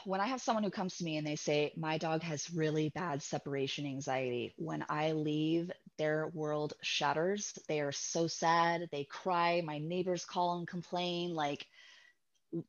when 0.05 0.21
I 0.21 0.27
have 0.29 0.43
someone 0.43 0.65
who 0.65 0.71
comes 0.71 0.99
to 0.99 1.05
me 1.05 1.17
and 1.19 1.27
they 1.27 1.37
say, 1.37 1.73
My 1.77 1.99
dog 1.99 2.23
has 2.23 2.53
really 2.55 2.91
bad 2.91 3.23
separation 3.23 3.87
anxiety, 3.87 4.55
when 4.59 4.85
I 4.89 5.13
leave, 5.13 5.71
their 5.99 6.29
world 6.35 6.75
shatters. 6.83 7.59
They 7.69 7.81
are 7.81 7.93
so 7.93 8.27
sad. 8.29 8.89
They 8.93 9.05
cry. 9.05 9.63
My 9.65 9.79
neighbors 9.79 10.25
call 10.25 10.59
and 10.59 10.69
complain. 10.69 11.35
Like, 11.35 11.67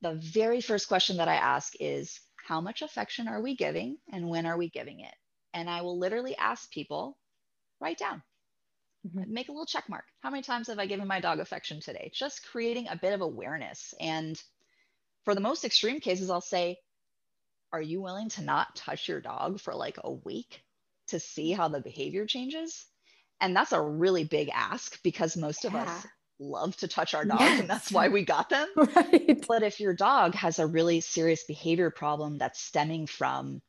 the 0.02 0.16
very 0.16 0.62
first 0.62 0.88
question 0.88 1.18
that 1.18 1.30
I 1.30 1.36
ask 1.36 1.74
is, 1.80 2.20
How 2.36 2.62
much 2.62 2.82
affection 2.82 3.28
are 3.28 3.42
we 3.42 3.56
giving 3.56 3.98
and 4.12 4.30
when 4.30 4.46
are 4.46 4.58
we 4.58 4.70
giving 4.70 5.02
it? 5.02 5.16
and 5.54 5.70
I 5.70 5.82
will 5.82 5.98
literally 5.98 6.36
ask 6.38 6.72
people, 6.72 7.18
write 7.80 7.98
down, 7.98 8.24
mm-hmm. 9.08 9.32
make 9.34 9.50
a 9.50 9.52
little 9.52 9.66
check 9.66 9.90
mark. 9.90 10.06
How 10.22 10.30
many 10.30 10.44
times 10.44 10.68
have 10.68 10.80
I 10.80 10.86
given 10.88 11.08
my 11.08 11.20
dog 11.20 11.40
affection 11.40 11.80
today? 11.80 12.12
Just 12.14 12.46
creating 12.50 12.88
a 12.90 12.98
bit 12.98 13.14
of 13.14 13.22
awareness. 13.22 13.94
And 14.00 14.42
for 15.26 15.36
the 15.36 15.42
most 15.42 15.66
extreme 15.66 16.00
cases, 16.00 16.30
I'll 16.30 16.42
say, 16.42 16.78
are 17.72 17.82
you 17.82 18.02
willing 18.02 18.30
to 18.30 18.42
not 18.42 18.76
touch 18.76 19.08
your 19.08 19.22
dog 19.22 19.60
for 19.60 19.74
like 19.74 19.98
a 20.04 20.12
week 20.12 20.62
to 21.08 21.20
see 21.20 21.52
how 21.52 21.68
the 21.68 21.82
behavior 21.82 22.26
changes? 22.26 22.86
And 23.42 23.56
that's 23.56 23.72
a 23.72 23.82
really 23.82 24.24
big 24.24 24.50
ask 24.54 25.02
because 25.04 25.36
most 25.36 25.66
of 25.66 25.76
us 25.76 26.06
love 26.40 26.76
to 26.78 26.88
touch 26.88 27.14
our 27.14 27.26
dogs 27.26 27.42
yes. 27.42 27.60
and 27.60 27.70
that's 27.70 27.92
why 27.92 28.10
we 28.10 28.24
got 28.24 28.50
them. 28.50 28.68
Right. 28.76 29.44
But 29.48 29.64
if 29.64 29.80
your 29.80 29.94
dog 29.94 30.36
has 30.36 30.60
a 30.60 30.68
really 30.68 31.02
serious 31.02 31.44
behavior 31.44 31.90
problem 31.90 32.38
that's 32.38 32.62
stemming 32.62 33.08
from 33.08 33.62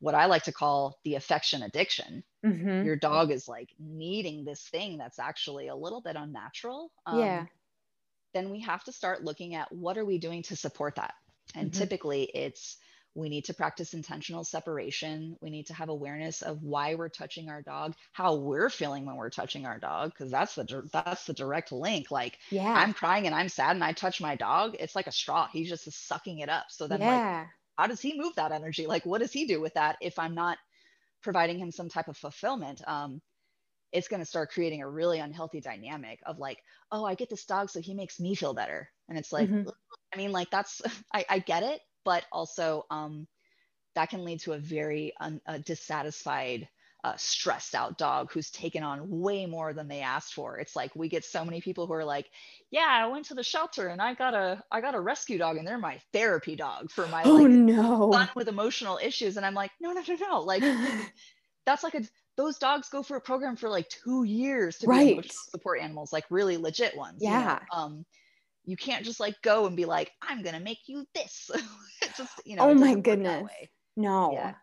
what 0.00 0.14
I 0.14 0.26
like 0.26 0.44
to 0.44 0.52
call 0.52 0.98
the 1.04 1.14
affection 1.14 1.62
addiction. 1.62 2.24
Mm-hmm. 2.44 2.86
Your 2.86 2.96
dog 2.96 3.30
is 3.30 3.46
like 3.46 3.68
needing 3.78 4.44
this 4.44 4.62
thing 4.62 4.96
that's 4.96 5.18
actually 5.18 5.68
a 5.68 5.76
little 5.76 6.00
bit 6.00 6.16
unnatural. 6.16 6.90
Um, 7.06 7.20
yeah. 7.20 7.46
Then 8.32 8.50
we 8.50 8.60
have 8.60 8.84
to 8.84 8.92
start 8.92 9.24
looking 9.24 9.54
at 9.54 9.72
what 9.72 9.98
are 9.98 10.04
we 10.04 10.18
doing 10.18 10.42
to 10.44 10.56
support 10.56 10.96
that. 10.96 11.14
And 11.54 11.70
mm-hmm. 11.70 11.78
typically 11.78 12.22
it's 12.24 12.76
we 13.14 13.28
need 13.28 13.46
to 13.46 13.54
practice 13.54 13.92
intentional 13.92 14.44
separation. 14.44 15.36
We 15.40 15.50
need 15.50 15.66
to 15.66 15.74
have 15.74 15.88
awareness 15.88 16.42
of 16.42 16.62
why 16.62 16.94
we're 16.94 17.08
touching 17.08 17.48
our 17.48 17.60
dog, 17.60 17.94
how 18.12 18.36
we're 18.36 18.70
feeling 18.70 19.04
when 19.04 19.16
we're 19.16 19.30
touching 19.30 19.66
our 19.66 19.78
dog, 19.78 20.10
because 20.10 20.30
that's 20.30 20.54
the 20.54 20.88
that's 20.92 21.24
the 21.26 21.32
direct 21.32 21.72
link. 21.72 22.10
Like, 22.10 22.38
yeah, 22.50 22.72
I'm 22.72 22.92
crying 22.92 23.26
and 23.26 23.34
I'm 23.34 23.48
sad 23.48 23.74
and 23.74 23.82
I 23.82 23.92
touch 23.92 24.20
my 24.20 24.36
dog. 24.36 24.76
It's 24.78 24.94
like 24.94 25.08
a 25.08 25.12
straw. 25.12 25.48
He's 25.52 25.68
just 25.68 25.90
sucking 26.06 26.38
it 26.38 26.48
up. 26.48 26.66
So 26.68 26.86
then, 26.86 27.00
yeah. 27.00 27.38
like, 27.38 27.46
how 27.76 27.86
does 27.88 28.00
he 28.00 28.16
move 28.16 28.36
that 28.36 28.52
energy? 28.52 28.86
Like, 28.86 29.04
what 29.04 29.20
does 29.20 29.32
he 29.32 29.46
do 29.46 29.60
with 29.60 29.74
that 29.74 29.96
if 30.00 30.18
I'm 30.18 30.34
not 30.34 30.58
providing 31.22 31.58
him 31.58 31.72
some 31.72 31.88
type 31.88 32.08
of 32.08 32.16
fulfillment? 32.16 32.80
Um, 32.86 33.20
it's 33.92 34.08
going 34.08 34.20
to 34.20 34.26
start 34.26 34.50
creating 34.50 34.82
a 34.82 34.88
really 34.88 35.18
unhealthy 35.18 35.60
dynamic 35.60 36.20
of 36.26 36.38
like, 36.38 36.58
oh, 36.92 37.04
I 37.04 37.14
get 37.14 37.30
this 37.30 37.44
dog, 37.44 37.70
so 37.70 37.80
he 37.80 37.94
makes 37.94 38.20
me 38.20 38.34
feel 38.34 38.54
better. 38.54 38.88
And 39.08 39.18
it's 39.18 39.32
like, 39.32 39.48
mm-hmm. 39.48 39.68
I 40.14 40.16
mean, 40.16 40.32
like, 40.32 40.50
that's, 40.50 40.80
I, 41.12 41.24
I 41.28 41.38
get 41.40 41.62
it, 41.62 41.80
but 42.04 42.24
also 42.32 42.86
um, 42.90 43.26
that 43.94 44.10
can 44.10 44.24
lead 44.24 44.40
to 44.40 44.52
a 44.52 44.58
very 44.58 45.12
un, 45.20 45.40
a 45.46 45.58
dissatisfied 45.58 46.68
uh, 47.02 47.14
stressed 47.16 47.74
out 47.74 47.96
dog 47.96 48.30
who's 48.30 48.50
taken 48.50 48.82
on 48.82 49.20
way 49.20 49.46
more 49.46 49.72
than 49.72 49.88
they 49.88 50.00
asked 50.00 50.34
for. 50.34 50.58
It's 50.58 50.76
like 50.76 50.94
we 50.94 51.08
get 51.08 51.24
so 51.24 51.44
many 51.44 51.60
people 51.60 51.86
who 51.86 51.94
are 51.94 52.04
like, 52.04 52.30
"Yeah, 52.70 52.86
I 52.86 53.06
went 53.06 53.26
to 53.26 53.34
the 53.34 53.42
shelter 53.42 53.88
and 53.88 54.02
I 54.02 54.14
got 54.14 54.34
a 54.34 54.62
I 54.70 54.80
got 54.80 54.94
a 54.94 55.00
rescue 55.00 55.38
dog 55.38 55.56
and 55.56 55.66
they're 55.66 55.78
my 55.78 55.98
therapy 56.12 56.56
dog 56.56 56.90
for 56.90 57.06
my 57.08 57.22
oh 57.24 57.36
like, 57.36 57.50
no 57.50 58.10
son 58.12 58.28
with 58.34 58.48
emotional 58.48 58.98
issues." 59.02 59.36
And 59.36 59.46
I'm 59.46 59.54
like, 59.54 59.70
"No, 59.80 59.92
no, 59.92 60.02
no, 60.06 60.14
no! 60.14 60.40
Like 60.40 60.62
that's 61.66 61.82
like 61.82 61.94
a 61.94 62.02
those 62.40 62.56
dogs 62.58 62.88
go 62.88 63.02
for 63.02 63.16
a 63.16 63.20
program 63.20 63.54
for 63.54 63.68
like 63.68 63.86
two 63.90 64.24
years 64.24 64.78
to 64.78 64.86
Right. 64.86 65.30
support 65.30 65.80
animals, 65.80 66.10
like 66.10 66.24
really 66.30 66.56
legit 66.56 66.96
ones. 66.96 67.20
you 67.22 67.28
know? 67.28 67.38
Yeah. 67.38 67.58
Um, 67.70 68.06
you 68.64 68.76
can't 68.78 69.04
just 69.04 69.20
like 69.20 69.34
go 69.42 69.66
and 69.66 69.76
be 69.76 69.84
like, 69.84 70.10
I'm 70.22 70.42
gonna 70.42 70.60
make 70.60 70.78
you 70.86 71.04
this. 71.14 71.50
just 72.16 72.32
you 72.46 72.56
know. 72.56 72.62
Oh 72.70 72.74
my 72.74 72.80
doesn't 72.80 72.96
work 72.96 72.96
that 72.96 73.10
goodness. 73.10 73.50
no 73.96 74.32
Yeah. 74.32 74.54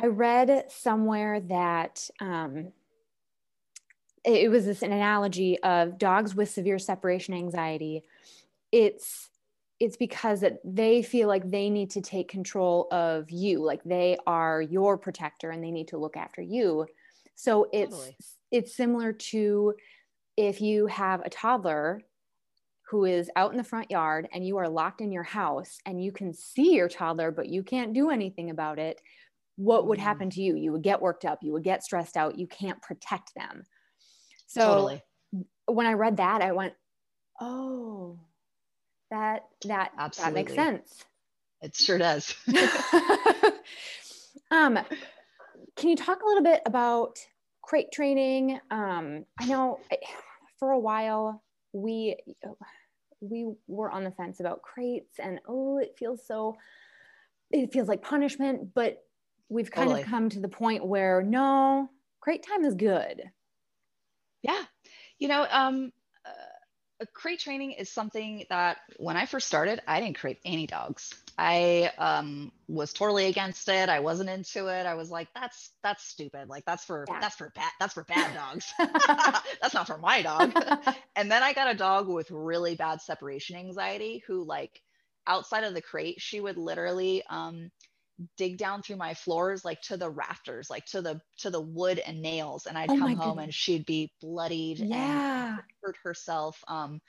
I 0.00 0.06
read 0.06 0.64
somewhere 0.70 1.40
that 1.40 2.08
um, 2.20 2.72
it, 4.24 4.44
it 4.44 4.48
was 4.50 4.66
this 4.66 4.82
an 4.82 4.92
analogy 4.92 5.58
of 5.60 5.98
dogs 5.98 6.34
with 6.34 6.48
severe 6.50 6.78
separation 6.78 7.34
anxiety. 7.34 8.02
It's 8.70 9.30
it's 9.80 9.96
because 9.96 10.40
that 10.40 10.58
they 10.64 11.02
feel 11.02 11.28
like 11.28 11.50
they 11.50 11.68
need 11.68 11.90
to 11.90 12.00
take 12.00 12.28
control 12.28 12.86
of 12.92 13.30
you, 13.30 13.62
like 13.62 13.82
they 13.84 14.16
are 14.26 14.62
your 14.62 14.96
protector 14.96 15.50
and 15.50 15.62
they 15.62 15.70
need 15.70 15.88
to 15.88 15.98
look 15.98 16.16
after 16.16 16.40
you. 16.40 16.86
So 17.34 17.68
it's 17.72 17.90
Totally. 17.90 18.16
it's 18.52 18.76
similar 18.76 19.12
to 19.12 19.74
if 20.36 20.60
you 20.60 20.86
have 20.86 21.20
a 21.24 21.30
toddler 21.30 22.00
who 22.90 23.04
is 23.04 23.30
out 23.34 23.50
in 23.50 23.56
the 23.56 23.64
front 23.64 23.90
yard 23.90 24.28
and 24.32 24.46
you 24.46 24.56
are 24.58 24.68
locked 24.68 25.00
in 25.00 25.10
your 25.10 25.22
house 25.24 25.78
and 25.86 26.02
you 26.02 26.12
can 26.12 26.32
see 26.34 26.74
your 26.74 26.88
toddler 26.88 27.30
but 27.30 27.48
you 27.48 27.62
can't 27.62 27.92
do 27.94 28.10
anything 28.10 28.50
about 28.50 28.78
it 28.78 29.00
what 29.56 29.86
would 29.86 29.98
Mm. 29.98 30.02
happen 30.02 30.30
to 30.30 30.42
you 30.42 30.54
you 30.54 30.70
would 30.72 30.82
get 30.82 31.00
worked 31.00 31.24
up 31.24 31.38
you 31.42 31.52
would 31.52 31.64
get 31.64 31.82
stressed 31.82 32.16
out 32.16 32.38
you 32.38 32.46
can't 32.46 32.80
protect 32.82 33.32
them 33.34 33.64
so 34.46 34.60
totally. 34.60 35.02
when 35.66 35.86
i 35.86 35.92
read 35.94 36.18
that 36.18 36.42
i 36.42 36.52
went 36.52 36.74
oh 37.40 38.18
that 39.14 39.44
that 39.66 39.92
Absolutely. 39.98 40.32
that 40.32 40.34
makes 40.34 40.54
sense 40.54 41.04
It 41.62 41.74
sure 41.74 41.98
does. 41.98 42.34
um 44.50 44.78
can 45.76 45.88
you 45.88 45.96
talk 45.96 46.22
a 46.22 46.26
little 46.26 46.42
bit 46.42 46.60
about 46.66 47.18
crate 47.62 47.90
training 47.92 48.58
um 48.70 49.24
i 49.40 49.46
know 49.46 49.78
I- 49.90 49.96
for 50.58 50.70
a 50.72 50.78
while 50.78 51.42
we 51.72 52.16
we 53.20 53.52
were 53.66 53.90
on 53.90 54.04
the 54.04 54.10
fence 54.10 54.40
about 54.40 54.62
crates 54.62 55.18
and 55.18 55.40
oh 55.48 55.78
it 55.78 55.94
feels 55.98 56.26
so 56.26 56.56
it 57.50 57.72
feels 57.72 57.88
like 57.88 58.02
punishment 58.02 58.74
but 58.74 58.98
we've 59.48 59.70
kind 59.70 59.88
Totally. 59.88 60.02
of 60.02 60.08
come 60.08 60.28
to 60.30 60.40
the 60.40 60.48
point 60.48 60.86
where 60.86 61.22
no 61.22 61.88
crate 62.20 62.44
time 62.46 62.64
is 62.64 62.74
good 62.74 63.22
Yeah. 64.42 64.62
You 65.18 65.28
know, 65.28 65.46
um, 65.50 65.90
crate 67.12 67.40
training 67.40 67.72
is 67.72 67.90
something 67.90 68.44
that 68.50 68.78
when 68.98 69.16
I 69.16 69.26
first 69.26 69.46
started, 69.46 69.80
I 69.86 70.00
didn't 70.00 70.18
crate 70.18 70.38
any 70.44 70.66
dogs. 70.66 71.12
I 71.36 71.90
um, 71.98 72.52
was 72.68 72.92
totally 72.92 73.26
against 73.26 73.68
it. 73.68 73.88
I 73.88 74.00
wasn't 74.00 74.30
into 74.30 74.68
it. 74.68 74.86
I 74.86 74.94
was 74.94 75.10
like, 75.10 75.28
that's 75.34 75.70
that's 75.82 76.04
stupid. 76.04 76.48
Like 76.48 76.64
that's 76.64 76.84
for 76.84 77.04
Yeah. 77.08 77.18
that's 77.20 77.36
for 77.36 77.50
bad 77.54 77.72
that's 77.80 77.94
for 77.94 78.04
bad 78.04 78.34
dogs. 78.34 78.72
that's 79.60 79.74
not 79.74 79.86
for 79.86 79.98
my 79.98 80.22
dog. 80.22 80.52
and 81.16 81.30
then 81.30 81.42
I 81.42 81.52
got 81.52 81.70
a 81.70 81.76
dog 81.76 82.08
with 82.08 82.30
really 82.30 82.76
bad 82.76 83.00
separation 83.00 83.56
anxiety 83.56 84.22
who 84.26 84.44
like 84.44 84.80
outside 85.26 85.64
of 85.64 85.74
the 85.74 85.82
crate, 85.82 86.20
she 86.20 86.40
would 86.40 86.56
literally 86.56 87.24
um 87.28 87.70
dig 88.36 88.58
down 88.58 88.82
through 88.82 88.96
my 88.96 89.14
floors 89.14 89.64
like 89.64 89.80
to 89.82 89.96
the 89.96 90.10
rafters, 90.10 90.70
like 90.70 90.86
to 90.86 91.02
the 91.02 91.20
to 91.38 91.50
the 91.50 91.60
wood 91.60 91.98
and 91.98 92.22
nails. 92.22 92.66
And 92.66 92.78
I'd 92.78 92.88
Oh 92.90 92.96
come 92.98 93.14
home 93.14 93.38
and 93.38 93.52
she'd 93.54 93.86
be 93.86 94.12
bloodied 94.20 94.84
and 94.90 95.24
hurt 95.82 95.96
herself. 96.04 96.62
Um 96.68 97.00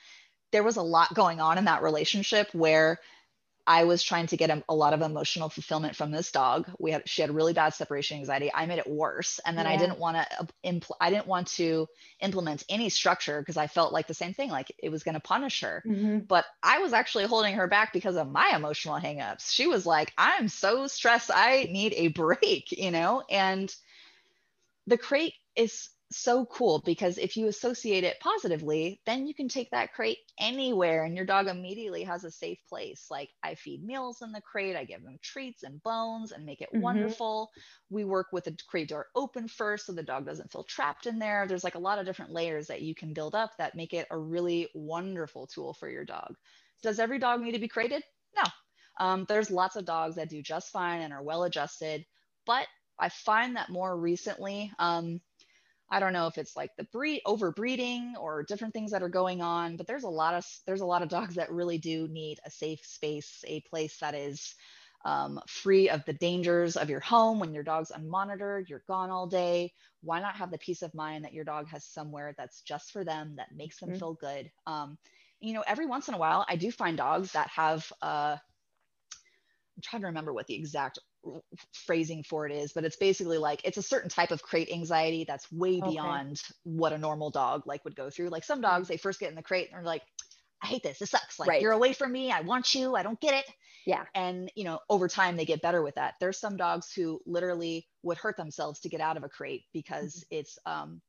there 0.51 0.63
was 0.63 0.77
a 0.77 0.81
lot 0.81 1.13
going 1.13 1.41
on 1.41 1.57
in 1.57 1.65
that 1.65 1.83
relationship 1.83 2.53
where 2.53 2.99
I 3.67 3.83
was 3.85 4.03
trying 4.03 4.27
to 4.27 4.37
get 4.37 4.49
a, 4.49 4.63
a 4.69 4.75
lot 4.75 4.93
of 4.93 5.01
emotional 5.01 5.49
fulfillment 5.49 5.95
from 5.95 6.11
this 6.11 6.31
dog. 6.31 6.69
We 6.79 6.91
had 6.91 7.07
she 7.09 7.21
had 7.21 7.31
really 7.31 7.53
bad 7.53 7.73
separation 7.73 8.17
anxiety. 8.17 8.51
I 8.53 8.65
made 8.65 8.79
it 8.79 8.87
worse, 8.87 9.39
and 9.45 9.57
then 9.57 9.65
I 9.65 9.75
didn't 9.77 9.99
want 9.99 10.17
to 10.17 10.47
impl- 10.63 10.97
I 11.01 11.09
didn't 11.09 11.27
want 11.27 11.47
to 11.53 11.87
implement 12.19 12.63
any 12.69 12.89
structure 12.89 13.39
because 13.41 13.57
I 13.57 13.67
felt 13.67 13.93
like 13.93 14.07
the 14.07 14.13
same 14.13 14.33
thing, 14.33 14.49
like 14.49 14.71
it 14.77 14.89
was 14.89 15.03
going 15.03 15.15
to 15.15 15.19
punish 15.21 15.61
her. 15.61 15.83
Mhm. 15.85 16.27
But 16.27 16.45
I 16.61 16.79
was 16.79 16.93
actually 16.93 17.25
holding 17.25 17.55
her 17.55 17.67
back 17.67 17.91
because 17.93 18.15
of 18.17 18.31
my 18.31 18.51
emotional 18.55 18.99
hangups. 18.99 19.51
She 19.51 19.67
was 19.67 19.85
like, 19.85 20.13
"I'm 20.17 20.47
so 20.47 20.87
stressed. 20.87 21.31
I 21.33 21.67
need 21.71 21.93
a 21.93 22.09
break," 22.09 22.71
you 22.71 22.91
know, 22.91 23.23
and 23.29 23.73
the 24.87 24.97
crate 24.97 25.33
is 25.55 25.89
so 26.15 26.45
cool 26.45 26.79
because 26.79 27.17
if 27.17 27.37
you 27.37 27.47
associate 27.47 28.03
it 28.03 28.19
positively, 28.19 29.01
then 29.05 29.27
you 29.27 29.33
can 29.33 29.47
take 29.47 29.71
that 29.71 29.93
crate 29.93 30.19
anywhere 30.39 31.03
and 31.03 31.15
your 31.15 31.25
dog 31.25 31.47
immediately 31.47 32.03
has 32.03 32.23
a 32.23 32.31
safe 32.31 32.59
place. 32.67 33.07
Like 33.11 33.31
I 33.43 33.55
feed 33.55 33.83
meals 33.83 34.21
in 34.21 34.31
the 34.31 34.41
crate, 34.41 34.75
I 34.75 34.85
give 34.85 35.03
them 35.03 35.17
treats 35.21 35.63
and 35.63 35.81
bones 35.83 36.31
and 36.31 36.45
make 36.45 36.61
it 36.61 36.73
Mhm. 36.73 37.15
wonderful. 37.15 37.51
We 37.89 38.03
work 38.05 38.27
with 38.31 38.45
the 38.45 38.57
crate 38.67 38.89
door 38.89 39.07
open 39.15 39.47
first 39.47 39.85
so 39.85 39.93
the 39.93 40.03
dog 40.03 40.25
doesn't 40.25 40.51
feel 40.51 40.63
trapped 40.63 41.05
in 41.05 41.19
there. 41.19 41.47
There's 41.47 41.63
like 41.63 41.75
a 41.75 41.79
lot 41.79 41.99
of 41.99 42.05
different 42.05 42.31
layers 42.31 42.67
that 42.67 42.81
you 42.81 42.95
can 42.95 43.13
build 43.13 43.35
up 43.35 43.51
that 43.57 43.75
make 43.75 43.93
it 43.93 44.07
a 44.11 44.17
really 44.17 44.69
wonderful 44.73 45.47
tool 45.47 45.73
for 45.73 45.89
your 45.89 46.05
dog. 46.05 46.35
Does 46.81 46.99
every 46.99 47.19
dog 47.19 47.41
need 47.41 47.53
to 47.53 47.59
be 47.59 47.67
crated? 47.67 48.03
No. 48.35 48.43
Um, 48.99 49.25
there's 49.27 49.51
lots 49.51 49.75
of 49.75 49.85
dogs 49.85 50.15
that 50.15 50.29
do 50.29 50.41
just 50.41 50.71
fine 50.71 51.01
and 51.01 51.13
are 51.13 51.23
well 51.23 51.43
adjusted, 51.43 52.05
but 52.45 52.67
I 52.97 53.09
find 53.09 53.55
that 53.57 53.69
more 53.69 53.97
recently, 53.97 54.71
um, 54.79 55.21
I 55.95 55.99
don't 56.01 56.13
know 56.13 56.27
if 56.27 56.37
it's 56.37 56.57
like 56.57 56.75
the 56.77 56.85
breed 56.85 57.23
overbreeding 57.27 58.13
or 58.19 58.43
different 58.43 58.73
things 58.73 58.91
that 58.91 59.03
are 59.03 59.09
going 59.09 59.41
on, 59.41 59.77
but 59.77 59.87
there's 59.87 60.03
a 60.03 60.09
lot 60.09 60.35
of 60.35 60.45
there's 60.67 60.81
a 60.81 60.85
lot 60.85 61.03
of 61.03 61.09
dogs 61.09 61.35
that 61.35 61.51
really 61.51 61.79
do 61.79 62.07
need 62.09 62.39
a 62.45 62.51
safe 62.51 62.85
space, 62.85 63.45
a 63.47 63.61
place 63.61 63.99
that 63.99 64.15
is 64.15 64.55
um, 65.05 65.39
free 65.47 65.89
of 65.89 66.05
the 66.05 66.13
dangers 66.13 66.77
of 66.77 66.89
your 66.89 67.01
home 67.01 67.39
when 67.39 67.53
your 67.53 67.63
dog's 67.63 67.91
unmonitored, 67.91 68.69
you're 68.69 68.83
gone 68.87 69.11
all 69.11 69.27
day. 69.27 69.73
Why 70.03 70.19
not 70.21 70.35
have 70.37 70.51
the 70.51 70.57
peace 70.59 70.83
of 70.83 70.93
mind 70.95 71.25
that 71.25 71.33
your 71.33 71.45
dog 71.45 71.69
has 71.69 71.85
somewhere 71.85 72.35
that's 72.37 72.61
just 72.61 72.91
for 72.91 73.03
them, 73.03 73.35
that 73.37 73.55
makes 73.55 73.79
them 73.79 73.93
Mhm. 73.93 74.05
feel 74.05 74.13
good? 74.15 74.51
Um, 74.67 74.97
you 75.39 75.53
know, 75.53 75.63
every 75.67 75.87
once 75.87 76.09
in 76.09 76.15
a 76.15 76.19
while, 76.19 76.45
I 76.49 76.57
do 76.57 76.71
find 76.71 76.97
dogs 76.97 77.33
that 77.33 77.49
have. 77.49 77.91
Uh, 78.01 78.37
I'm 79.77 79.81
trying 79.83 80.01
to 80.01 80.07
remember 80.07 80.33
what 80.33 80.47
the 80.47 80.55
exact 80.55 80.99
phrasing 81.73 82.23
for 82.23 82.45
it 82.45 82.51
is, 82.53 82.73
but 82.73 82.83
it's 82.85 82.95
basically 82.97 83.37
like 83.37 83.61
it's 83.63 83.77
a 83.77 83.81
certain 83.83 84.09
type 84.09 84.31
of 84.31 84.41
crate 84.41 84.69
anxiety 84.71 85.25
that's 85.27 85.51
way 85.51 85.81
Okay. 85.81 85.91
beyond 85.91 86.41
what 86.63 86.93
a 86.93 86.97
normal 86.97 87.29
dog 87.31 87.63
like 87.65 87.83
would 87.85 87.95
go 87.95 88.09
through. 88.09 88.29
Like 88.29 88.43
some 88.43 88.61
dogs, 88.61 88.87
they 88.87 88.97
first 88.97 89.19
get 89.19 89.29
in 89.29 89.35
the 89.35 89.43
crate 89.43 89.67
and 89.69 89.77
they're 89.77 89.85
like, 89.85 90.03
I 90.61 90.67
hate 90.67 90.83
this. 90.83 90.99
This 90.99 91.11
sucks. 91.11 91.39
Like 91.39 91.49
Right. 91.49 91.61
you're 91.61 91.71
away 91.71 91.93
from 91.93 92.11
me. 92.11 92.31
I 92.31 92.41
want 92.41 92.73
you. 92.75 92.95
I 92.95 93.03
don't 93.03 93.19
get 93.19 93.33
it. 93.35 93.45
Yeah. 93.85 94.05
And 94.15 94.51
you 94.55 94.63
know, 94.63 94.79
over 94.89 95.07
time 95.07 95.35
they 95.37 95.45
get 95.45 95.61
better 95.61 95.81
with 95.81 95.95
that. 95.95 96.15
There's 96.19 96.39
some 96.39 96.57
dogs 96.57 96.91
who 96.93 97.21
literally 97.25 97.87
would 98.03 98.17
hurt 98.17 98.37
themselves 98.37 98.79
to 98.81 98.89
get 98.89 99.01
out 99.01 99.17
of 99.17 99.23
a 99.23 99.29
crate 99.29 99.65
because 99.73 100.25
Mm-hmm. 100.31 100.37
it's 100.37 100.57
um 100.65 101.01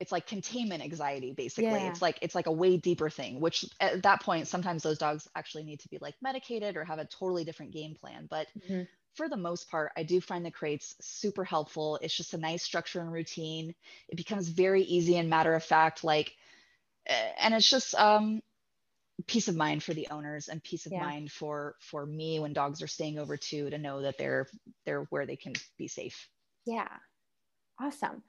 it's 0.00 0.12
like 0.12 0.26
containment 0.26 0.82
anxiety 0.82 1.32
basically 1.36 1.64
Yeah. 1.64 1.88
it's 1.88 2.00
like 2.00 2.18
it's 2.22 2.34
like 2.34 2.46
a 2.46 2.52
way 2.52 2.76
deeper 2.76 3.10
thing 3.10 3.40
which 3.40 3.64
at 3.80 4.02
that 4.04 4.22
point 4.22 4.46
sometimes 4.46 4.82
those 4.82 4.98
dogs 4.98 5.26
actually 5.34 5.64
need 5.64 5.80
to 5.80 5.88
be 5.88 5.98
like 6.00 6.14
medicated 6.22 6.76
or 6.76 6.84
have 6.84 7.00
a 7.00 7.04
totally 7.06 7.44
different 7.44 7.72
game 7.72 7.94
plan 8.00 8.26
but 8.30 8.46
Mhm. 8.56 8.86
For 9.18 9.28
the 9.28 9.36
most 9.36 9.70
part 9.70 9.92
i 9.98 10.04
do 10.04 10.22
find 10.22 10.46
the 10.46 10.52
crates 10.52 10.96
super 11.00 11.44
helpful 11.44 11.98
it's 12.02 12.16
just 12.16 12.34
a 12.34 12.38
nice 12.38 12.62
structure 12.62 13.00
and 13.00 13.12
routine 13.12 13.74
it 14.08 14.16
becomes 14.16 14.48
very 14.48 14.82
easy 14.84 15.18
and 15.18 15.28
matter 15.28 15.54
of 15.54 15.64
fact 15.64 16.04
like 16.04 16.34
eh, 17.08 17.32
and 17.40 17.54
it's 17.54 17.68
just 17.68 17.94
um 17.96 18.40
peace 19.26 19.48
of 19.48 19.56
mind 19.56 19.82
for 19.82 19.94
the 19.94 20.08
owners 20.12 20.48
and 20.48 20.62
peace 20.64 20.86
of 20.86 20.92
Yeah. 20.92 21.00
mind 21.00 21.32
for 21.32 21.76
for 21.80 22.06
me 22.06 22.40
when 22.40 22.54
dogs 22.54 22.82
are 22.82 22.88
staying 22.88 23.18
over 23.18 23.36
too 23.36 23.70
to 23.70 23.78
know 23.78 24.02
that 24.02 24.16
they're 24.18 24.46
they're 24.86 25.02
where 25.10 25.26
they 25.26 25.36
can 25.36 25.54
be 25.76 25.88
safe 25.88 26.28
Yeah. 26.66 26.88
Awesome. 27.80 28.22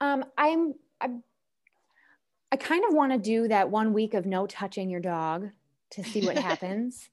Um, 0.00 0.24
I'm, 0.38 0.74
I'm, 1.00 1.22
I 2.52 2.56
kind 2.56 2.84
of 2.88 2.94
want 2.94 3.12
to 3.12 3.18
do 3.18 3.48
that 3.48 3.70
one 3.70 3.92
week 3.92 4.14
of 4.14 4.26
no 4.26 4.46
touching 4.46 4.90
your 4.90 5.00
dog 5.00 5.50
to 5.92 6.04
see 6.04 6.22
what 6.22 6.36
happens. 6.38 7.10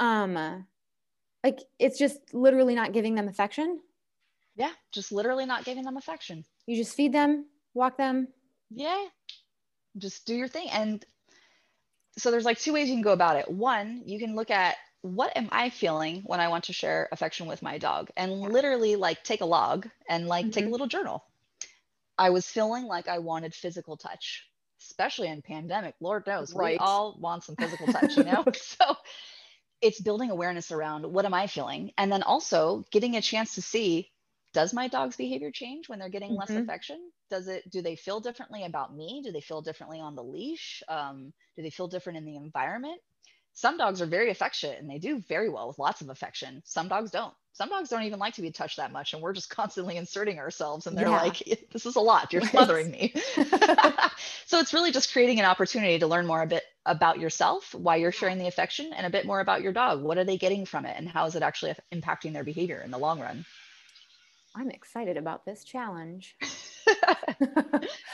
um, 0.00 0.66
like 1.44 1.60
it's 1.78 1.98
just 1.98 2.18
literally 2.32 2.74
not 2.74 2.92
giving 2.92 3.14
them 3.14 3.28
affection. 3.28 3.80
yeah 4.56 4.72
just 4.92 5.12
literally 5.12 5.46
not 5.46 5.64
giving 5.64 5.84
them 5.84 5.96
affection. 5.96 6.44
You 6.66 6.76
just 6.76 6.96
feed 6.96 7.12
them, 7.12 7.46
walk 7.74 7.96
them. 7.96 8.28
yeah. 8.70 9.06
Just 9.98 10.24
do 10.24 10.34
your 10.36 10.48
thing. 10.48 10.68
And 10.70 11.04
so 12.16 12.30
there's 12.30 12.44
like 12.44 12.58
two 12.58 12.72
ways 12.72 12.88
you 12.88 12.94
can 12.94 13.02
go 13.02 13.12
about 13.12 13.36
it. 13.36 13.50
One 13.50 14.02
you 14.04 14.18
can 14.18 14.34
look 14.34 14.50
at 14.50 14.76
what 15.02 15.34
am 15.34 15.48
i 15.50 15.70
feeling 15.70 16.22
when 16.26 16.40
i 16.40 16.48
want 16.48 16.64
to 16.64 16.74
share 16.74 17.08
affection 17.10 17.46
with 17.46 17.62
my 17.62 17.78
dog? 17.78 18.10
And 18.16 18.32
literally 18.32 18.96
like 18.96 19.22
take 19.24 19.40
a 19.40 19.46
log 19.46 19.88
and 20.08 20.26
like 20.26 20.52
take 20.52 20.64
mm-hmm. 20.64 20.68
a 20.68 20.72
little 20.72 20.86
journal. 20.86 21.24
I 22.18 22.30
was 22.30 22.46
feeling 22.46 22.84
like 22.84 23.08
i 23.08 23.18
wanted 23.18 23.54
physical 23.54 23.96
touch 23.96 24.46
especially 24.80 25.28
in 25.28 25.42
pandemic 25.42 25.94
lord 26.00 26.26
knows. 26.26 26.54
We 26.54 26.76
all 26.76 27.16
want 27.20 27.44
some 27.44 27.56
physical 27.56 27.86
touch 27.86 28.16
you 28.16 28.24
know? 28.24 28.44
So 28.54 28.96
it's 29.80 30.00
building 30.00 30.30
awareness 30.30 30.72
around 30.72 31.04
what 31.04 31.24
am 31.24 31.34
I 31.34 31.46
feeling? 31.46 31.92
And 31.96 32.12
then 32.12 32.22
also 32.22 32.84
getting 32.90 33.16
a 33.16 33.22
chance 33.22 33.54
to 33.54 33.62
see 33.62 34.10
does 34.52 34.72
my 34.74 34.88
dog's 34.88 35.16
behavior 35.16 35.50
change 35.50 35.88
when 35.88 35.98
they're 35.98 36.08
getting 36.08 36.30
mm-hmm. 36.30 36.40
less 36.40 36.50
affection? 36.50 36.98
Does 37.30 37.46
it, 37.46 37.70
do 37.70 37.82
they 37.82 37.94
feel 37.94 38.18
differently 38.18 38.64
about 38.64 38.94
me? 38.94 39.22
Do 39.24 39.30
they 39.30 39.40
feel 39.40 39.62
differently 39.62 40.00
on 40.00 40.16
the 40.16 40.24
leash? 40.24 40.82
Um, 40.88 41.32
do 41.56 41.62
they 41.62 41.70
feel 41.70 41.86
different 41.86 42.18
in 42.18 42.24
the 42.24 42.36
environment? 42.36 43.00
Some 43.52 43.78
dogs 43.78 44.02
are 44.02 44.06
very 44.06 44.30
affectionate 44.30 44.80
and 44.80 44.90
they 44.90 44.98
do 44.98 45.20
very 45.28 45.48
well 45.48 45.68
with 45.68 45.78
lots 45.78 46.00
of 46.00 46.08
affection. 46.08 46.62
Some 46.64 46.88
dogs 46.88 47.10
don't. 47.10 47.34
Some 47.52 47.68
dogs 47.68 47.88
don't 47.88 48.04
even 48.04 48.18
like 48.18 48.34
to 48.34 48.42
be 48.42 48.50
touched 48.50 48.76
that 48.76 48.92
much. 48.92 49.12
And 49.12 49.22
we're 49.22 49.32
just 49.32 49.50
constantly 49.56 49.96
inserting 49.96 50.38
ourselves 50.38 50.86
and 50.86 50.96
they're 50.96 51.08
yeah. 51.08 51.22
like, 51.22 51.68
this 51.72 51.86
is 51.86 51.96
a 51.96 52.00
lot. 52.00 52.32
You're 52.32 52.42
smothering 52.42 52.90
me. 52.90 53.12
so 54.46 54.58
it's 54.58 54.72
really 54.72 54.92
just 54.92 55.12
creating 55.12 55.38
an 55.38 55.46
opportunity 55.46 55.98
to 55.98 56.06
learn 56.06 56.26
more 56.26 56.42
a 56.42 56.46
bit 56.46 56.62
about 56.86 57.18
yourself, 57.18 57.74
why 57.74 57.96
you're 57.96 58.12
sharing 58.12 58.38
the 58.38 58.46
affection, 58.46 58.92
and 58.92 59.06
a 59.06 59.10
bit 59.10 59.26
more 59.26 59.40
about 59.40 59.62
your 59.62 59.72
dog. 59.72 60.02
What 60.02 60.18
are 60.18 60.24
they 60.24 60.38
getting 60.38 60.64
from 60.64 60.86
it? 60.86 60.94
And 60.96 61.08
how 61.08 61.26
is 61.26 61.36
it 61.36 61.42
actually 61.42 61.74
impacting 61.92 62.32
their 62.32 62.44
behavior 62.44 62.80
in 62.84 62.90
the 62.90 62.98
long 62.98 63.20
run? 63.20 63.44
I'm 64.54 64.70
excited 64.70 65.16
about 65.16 65.44
this 65.44 65.62
challenge. 65.62 66.36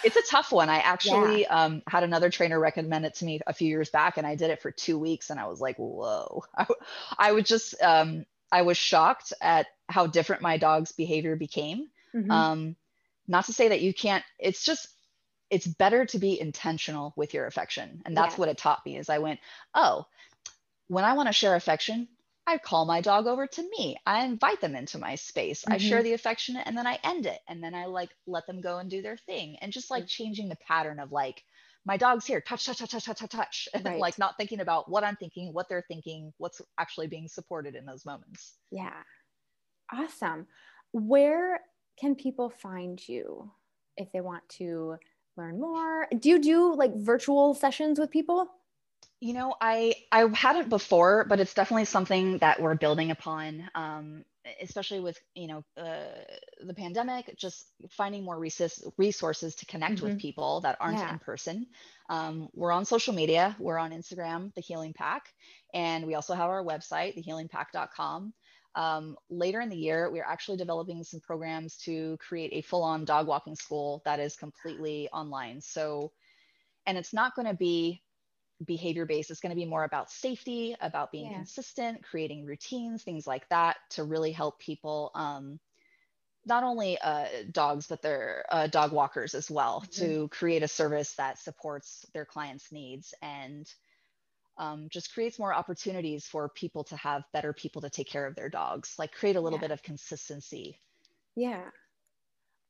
it's 0.05 0.17
a 0.17 0.31
tough 0.31 0.53
one. 0.53 0.69
I 0.69 0.79
actually 0.79 1.43
yeah. 1.43 1.65
um, 1.65 1.83
had 1.87 2.03
another 2.03 2.31
trainer 2.31 2.61
recommend 2.61 3.07
it 3.07 3.15
to 3.15 3.25
me 3.25 3.41
a 3.47 3.55
few 3.55 3.69
years 3.69 3.91
back, 3.91 4.19
and 4.19 4.27
I 4.27 4.35
did 4.35 4.51
it 4.51 4.61
for 4.61 4.71
two 4.71 4.99
weeks, 4.99 5.31
and 5.31 5.41
I 5.41 5.47
was 5.47 5.61
like, 5.61 5.77
"Whoa!" 5.77 6.45
I, 6.57 6.67
I 7.19 7.33
would 7.33 7.47
just, 7.47 7.81
um, 7.83 8.27
I 8.57 8.63
was 8.63 8.79
shocked 8.79 9.35
at 9.43 9.67
how 9.89 10.07
different 10.07 10.41
my 10.41 10.57
dog's 10.57 10.93
behavior 10.93 11.37
became. 11.37 11.89
Mm-hmm. 12.15 12.31
Um, 12.31 12.77
not 13.29 13.45
to 13.47 13.53
say 13.53 13.69
that 13.69 13.83
you 13.83 13.93
can't. 13.93 14.25
It's 14.39 14.65
just, 14.65 14.89
it's 15.51 15.67
better 15.67 16.07
to 16.07 16.19
be 16.19 16.41
intentional 16.41 17.13
with 17.17 17.35
your 17.35 17.47
affection, 17.47 18.03
and 18.07 18.17
that's 18.17 18.35
yeah. 18.35 18.41
what 18.41 18.49
it 18.49 18.57
taught 18.57 18.85
me. 18.87 18.97
Is 18.97 19.11
I 19.11 19.19
went, 19.19 19.41
"Oh, 19.75 20.07
when 20.89 21.05
I 21.05 21.13
want 21.13 21.29
to 21.29 21.35
share 21.35 21.55
affection, 21.55 22.09
I 22.47 22.57
call 22.57 22.87
my 22.87 23.03
dog 23.03 23.27
over 23.27 23.47
to 23.47 23.71
me. 23.77 23.97
I 24.07 24.25
invite 24.25 24.63
them 24.63 24.75
into 24.75 24.99
my 24.99 25.17
space. 25.17 25.63
Mm-hmm. 25.63 25.73
I 25.73 25.79
share 25.79 25.99
mm-hmm. 25.99 26.05
the 26.05 26.13
affection 26.15 26.57
and 26.57 26.79
then 26.79 26.87
I 26.87 26.99
end 27.03 27.27
it. 27.27 27.41
And 27.49 27.63
then 27.63 27.75
I 27.75 27.87
like 27.87 28.11
let 28.27 28.47
them 28.47 28.61
go 28.61 28.79
and 28.79 28.89
do 28.89 29.03
their 29.03 29.17
thing. 29.17 29.57
And 29.61 29.73
just 29.73 29.91
like 29.91 30.07
changing 30.07 30.49
the 30.49 30.57
pattern 30.57 31.01
of 31.01 31.13
like, 31.13 31.43
my 31.87 31.97
dog's 31.97 32.27
here, 32.27 32.41
touch, 32.41 32.67
touch, 32.67 32.79
touch, 32.79 32.91
touch, 32.91 33.05
touch, 33.05 33.19
touch, 33.21 33.31
touch. 33.31 33.69
And 33.73 33.85
right. 33.85 34.01
like 34.01 34.19
not 34.19 34.37
thinking 34.37 34.61
about 34.61 34.91
what 34.91 35.05
I'm 35.05 35.17
thinking, 35.17 35.55
what 35.55 35.69
they're 35.69 35.85
thinking, 35.87 36.33
what's 36.39 36.61
actually 36.79 37.07
being 37.07 37.29
supported 37.29 37.77
in 37.77 37.87
those 37.87 38.05
moments. 38.05 38.55
Yeah. 38.73 38.93
Awesome. 39.93 40.49
Where 40.93 41.61
can 41.99 42.17
people 42.17 42.51
find 42.51 43.01
you 43.09 43.51
if 43.97 44.11
they 44.13 44.21
want 44.21 44.47
to 44.59 44.97
learn 45.37 45.61
more? 45.61 46.09
Do 46.19 46.29
you 46.29 46.41
do 46.41 46.75
like 46.75 46.95
virtual 46.97 47.55
sessions 47.55 48.01
with 48.01 48.11
people? 48.11 48.49
You 49.21 49.35
know, 49.35 49.55
I 49.61 49.95
I 50.11 50.29
hadn't 50.35 50.69
before, 50.69 51.25
but 51.29 51.39
it's 51.39 51.55
definitely 51.55 51.85
something 51.85 52.39
that 52.39 52.61
we're 52.61 52.75
building 52.75 53.13
upon. 53.13 53.71
Um, 53.77 54.25
especially 54.61 55.01
with 55.01 55.19
you 55.35 55.49
know 55.49 55.65
uh, 55.77 56.25
the 56.65 56.75
pandemic, 56.75 57.37
just 57.39 57.67
finding 57.91 58.25
more 58.25 58.39
resources 58.39 58.91
resources 58.97 59.55
to 59.57 59.67
connect 59.67 59.97
mm-hmm. 59.97 60.07
with 60.07 60.19
people 60.19 60.61
that 60.63 60.77
aren't 60.81 60.99
yeah. 60.99 61.13
in 61.13 61.19
person. 61.19 61.67
Um, 62.09 62.49
we're 62.55 62.73
on 62.73 62.85
social 62.85 63.15
media. 63.15 63.57
We're 63.59 63.79
on 63.79 63.91
Instagram, 63.91 64.55
the 64.55 64.61
Healing 64.61 64.93
Pack, 64.93 65.25
and 65.75 66.07
we 66.07 66.15
also 66.15 66.35
have 66.35 66.49
our 66.49 66.65
website, 66.65 67.17
thehealingpack.com. 67.17 68.33
Um, 68.77 69.17
later 69.31 69.63
in 69.63 69.71
the 69.71 69.77
year, 69.77 70.11
we're 70.11 70.25
actually 70.25 70.59
developing 70.59 71.03
some 71.03 71.21
programs 71.21 71.79
to 71.79 72.19
create 72.21 72.51
a 72.53 72.61
full-on 72.61 73.07
dog 73.07 73.27
walking 73.27 73.57
school 73.57 74.03
that 74.05 74.21
is 74.21 74.37
completely 74.37 75.09
online. 75.15 75.63
So, 75.63 76.13
and 76.87 76.99
it's 76.99 77.15
not 77.15 77.35
going 77.35 77.49
to 77.49 77.55
be 77.55 78.03
behavior 78.65 79.05
based 79.05 79.31
it's 79.31 79.41
going 79.41 79.51
to 79.51 79.57
be 79.57 79.67
more 79.67 79.85
about 79.85 80.11
safety 80.11 80.75
about 80.81 81.13
being 81.13 81.31
yeah. 81.31 81.37
consistent 81.37 82.03
creating 82.03 82.47
routines 82.47 83.03
things 83.03 83.27
like 83.27 83.47
that 83.51 83.77
to 83.91 84.05
really 84.05 84.33
help 84.33 84.59
people 84.59 85.11
um, 85.15 85.59
not 86.47 86.63
only 86.63 86.97
uh, 86.99 87.27
dogs 87.51 87.87
but 87.87 88.01
their 88.01 88.45
uh, 88.51 88.67
dog 88.67 88.93
walkers 88.93 89.35
as 89.35 89.51
well 89.51 89.83
mm-hmm. 89.83 90.05
to 90.05 90.29
create 90.29 90.63
a 90.63 90.69
service 90.69 91.15
that 91.15 91.39
supports 91.39 92.07
their 92.15 92.25
clients 92.25 92.73
needs 92.73 93.13
and 93.21 93.67
um, 94.59 94.89
just 94.91 95.13
creates 95.13 95.39
more 95.39 95.53
opportunities 95.53 96.25
for 96.25 96.49
people 96.49 96.83
to 96.85 96.97
have 96.97 97.25
better 97.35 97.53
people 97.53 97.83
to 97.83 97.91
take 97.91 98.09
care 98.09 98.27
of 98.27 98.35
their 98.37 98.49
dogs 98.49 98.95
like 98.99 99.13
create 99.13 99.37
a 99.37 99.41
little 99.41 99.59
yeah. 99.59 99.69
bit 99.69 99.71
of 99.71 99.83
consistency 99.83 100.81
yeah 101.35 101.65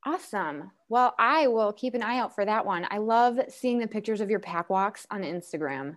Awesome. 0.06 0.70
Well, 0.88 1.14
I 1.18 1.48
will 1.48 1.72
keep 1.72 1.94
an 1.94 2.02
eye 2.02 2.18
out 2.18 2.32
for 2.32 2.44
that 2.44 2.64
one. 2.64 2.86
I 2.90 2.98
love 2.98 3.40
seeing 3.48 3.80
the 3.80 3.88
pictures 3.88 4.20
of 4.20 4.30
your 4.30 4.38
pack 4.38 4.70
walks 4.70 5.04
on 5.10 5.22
Instagram. 5.22 5.96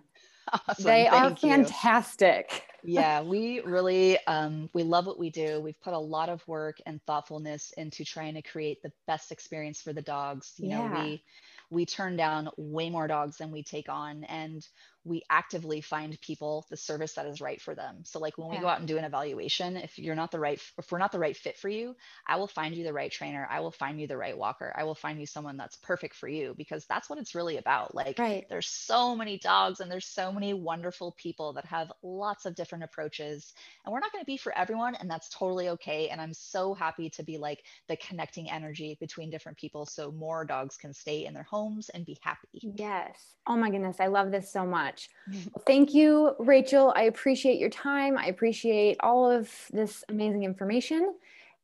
Awesome. 0.52 0.84
They 0.84 1.06
Thank 1.08 1.32
are 1.32 1.36
fantastic. 1.36 2.66
yeah, 2.82 3.22
we 3.22 3.60
really 3.60 4.18
um, 4.26 4.68
we 4.74 4.82
love 4.82 5.06
what 5.06 5.18
we 5.18 5.30
do. 5.30 5.60
We've 5.60 5.80
put 5.80 5.94
a 5.94 5.98
lot 5.98 6.28
of 6.28 6.46
work 6.48 6.78
and 6.86 7.00
thoughtfulness 7.06 7.72
into 7.76 8.04
trying 8.04 8.34
to 8.34 8.42
create 8.42 8.82
the 8.82 8.90
best 9.06 9.30
experience 9.30 9.80
for 9.80 9.92
the 9.92 10.02
dogs. 10.02 10.54
You 10.56 10.70
yeah. 10.70 10.88
know, 10.88 11.00
we 11.00 11.22
we 11.70 11.86
turn 11.86 12.16
down 12.16 12.50
way 12.56 12.90
more 12.90 13.06
dogs 13.06 13.36
than 13.36 13.52
we 13.52 13.62
take 13.62 13.88
on 13.88 14.24
and 14.24 14.66
we 15.04 15.22
actively 15.30 15.80
find 15.80 16.20
people 16.20 16.66
the 16.70 16.76
service 16.76 17.14
that 17.14 17.26
is 17.26 17.40
right 17.40 17.60
for 17.60 17.74
them. 17.74 18.02
So 18.04 18.18
like 18.18 18.36
when 18.36 18.50
we 18.50 18.58
go 18.58 18.68
out 18.68 18.78
and 18.78 18.88
do 18.88 18.98
an 18.98 19.04
evaluation, 19.04 19.76
if 19.76 19.98
you're 19.98 20.14
not 20.14 20.30
the 20.30 20.38
right 20.38 20.60
if 20.78 20.92
we're 20.92 20.98
not 20.98 21.12
the 21.12 21.18
right 21.18 21.36
fit 21.36 21.56
for 21.56 21.68
you, 21.68 21.96
I 22.26 22.36
will 22.36 22.46
find 22.46 22.74
you 22.74 22.84
the 22.84 22.92
right 22.92 23.10
trainer. 23.10 23.46
I 23.50 23.60
will 23.60 23.70
find 23.70 24.00
you 24.00 24.06
the 24.06 24.16
right 24.16 24.36
walker. 24.36 24.72
I 24.76 24.84
will 24.84 24.94
find 24.94 25.18
you 25.18 25.26
someone 25.26 25.56
that's 25.56 25.76
perfect 25.76 26.14
for 26.14 26.28
you 26.28 26.54
because 26.56 26.84
that's 26.86 27.08
what 27.08 27.18
it's 27.18 27.34
really 27.34 27.56
about. 27.56 27.94
Like 27.94 28.18
right. 28.18 28.46
there's 28.50 28.66
so 28.66 29.16
many 29.16 29.38
dogs 29.38 29.80
and 29.80 29.90
there's 29.90 30.06
so 30.06 30.30
many 30.30 30.52
wonderful 30.52 31.12
people 31.12 31.52
that 31.54 31.64
have 31.66 31.90
lots 32.02 32.44
of 32.44 32.54
different 32.54 32.84
approaches 32.84 33.54
and 33.84 33.92
we're 33.92 34.00
not 34.00 34.12
going 34.12 34.22
to 34.22 34.26
be 34.26 34.36
for 34.36 34.56
everyone 34.56 34.94
and 34.96 35.10
that's 35.10 35.28
totally 35.30 35.70
okay 35.70 36.08
and 36.08 36.20
I'm 36.20 36.34
so 36.34 36.74
happy 36.74 37.08
to 37.10 37.22
be 37.22 37.38
like 37.38 37.64
the 37.88 37.96
connecting 37.96 38.50
energy 38.50 38.98
between 39.00 39.30
different 39.30 39.56
people 39.56 39.86
so 39.86 40.12
more 40.12 40.44
dogs 40.44 40.76
can 40.76 40.92
stay 40.92 41.24
in 41.24 41.32
their 41.32 41.46
homes 41.50 41.88
and 41.90 42.04
be 42.04 42.18
happy. 42.20 42.60
Yes. 42.60 43.34
Oh 43.46 43.56
my 43.56 43.70
goodness, 43.70 44.00
I 44.00 44.08
love 44.08 44.30
this 44.30 44.52
so 44.52 44.66
much 44.66 44.99
much. 45.28 45.48
Thank 45.66 45.94
you, 45.94 46.34
Rachel. 46.38 46.92
I 46.96 47.02
appreciate 47.02 47.58
your 47.58 47.70
time. 47.70 48.18
I 48.18 48.26
appreciate 48.26 48.96
all 49.00 49.30
of 49.30 49.50
this 49.72 50.04
amazing 50.08 50.44
information. 50.44 51.14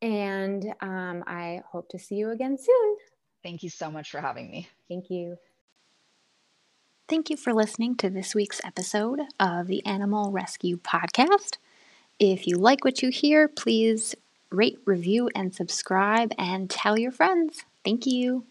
And 0.03 0.75
um, 0.81 1.25
I 1.27 1.63
hope 1.71 1.89
to 1.91 1.99
see 1.99 2.17
you 2.17 2.31
again 2.31 2.59
soon. 2.59 2.97
Thank 3.43 3.63
you 3.63 3.71
so 3.71 3.91
much 3.91 4.11
for 4.11 4.21
having 4.21 4.51
me. 4.51 4.69
Thank 4.89 5.11
you. 5.11 5.37
Thank 7.09 7.31
you 7.31 7.37
for 7.37 7.55
listening 7.55 7.95
to 7.97 8.11
this 8.11 8.35
week's 8.35 8.61
episode 8.65 9.21
of 9.39 9.69
the 9.69 9.85
Animal 9.87 10.33
Rescue 10.33 10.77
Podcast. 10.79 11.57
If 12.19 12.47
you 12.47 12.57
like 12.57 12.85
what 12.85 13.03
you 13.03 13.11
hear, 13.11 13.47
please 13.47 14.15
rate, 14.51 14.79
review, 14.85 15.31
and 15.35 15.55
subscribe 15.55 16.33
and 16.39 16.69
tell 16.69 16.99
your 16.99 17.13
friends. 17.13 17.65
Thank 17.85 18.07
you. 18.07 18.45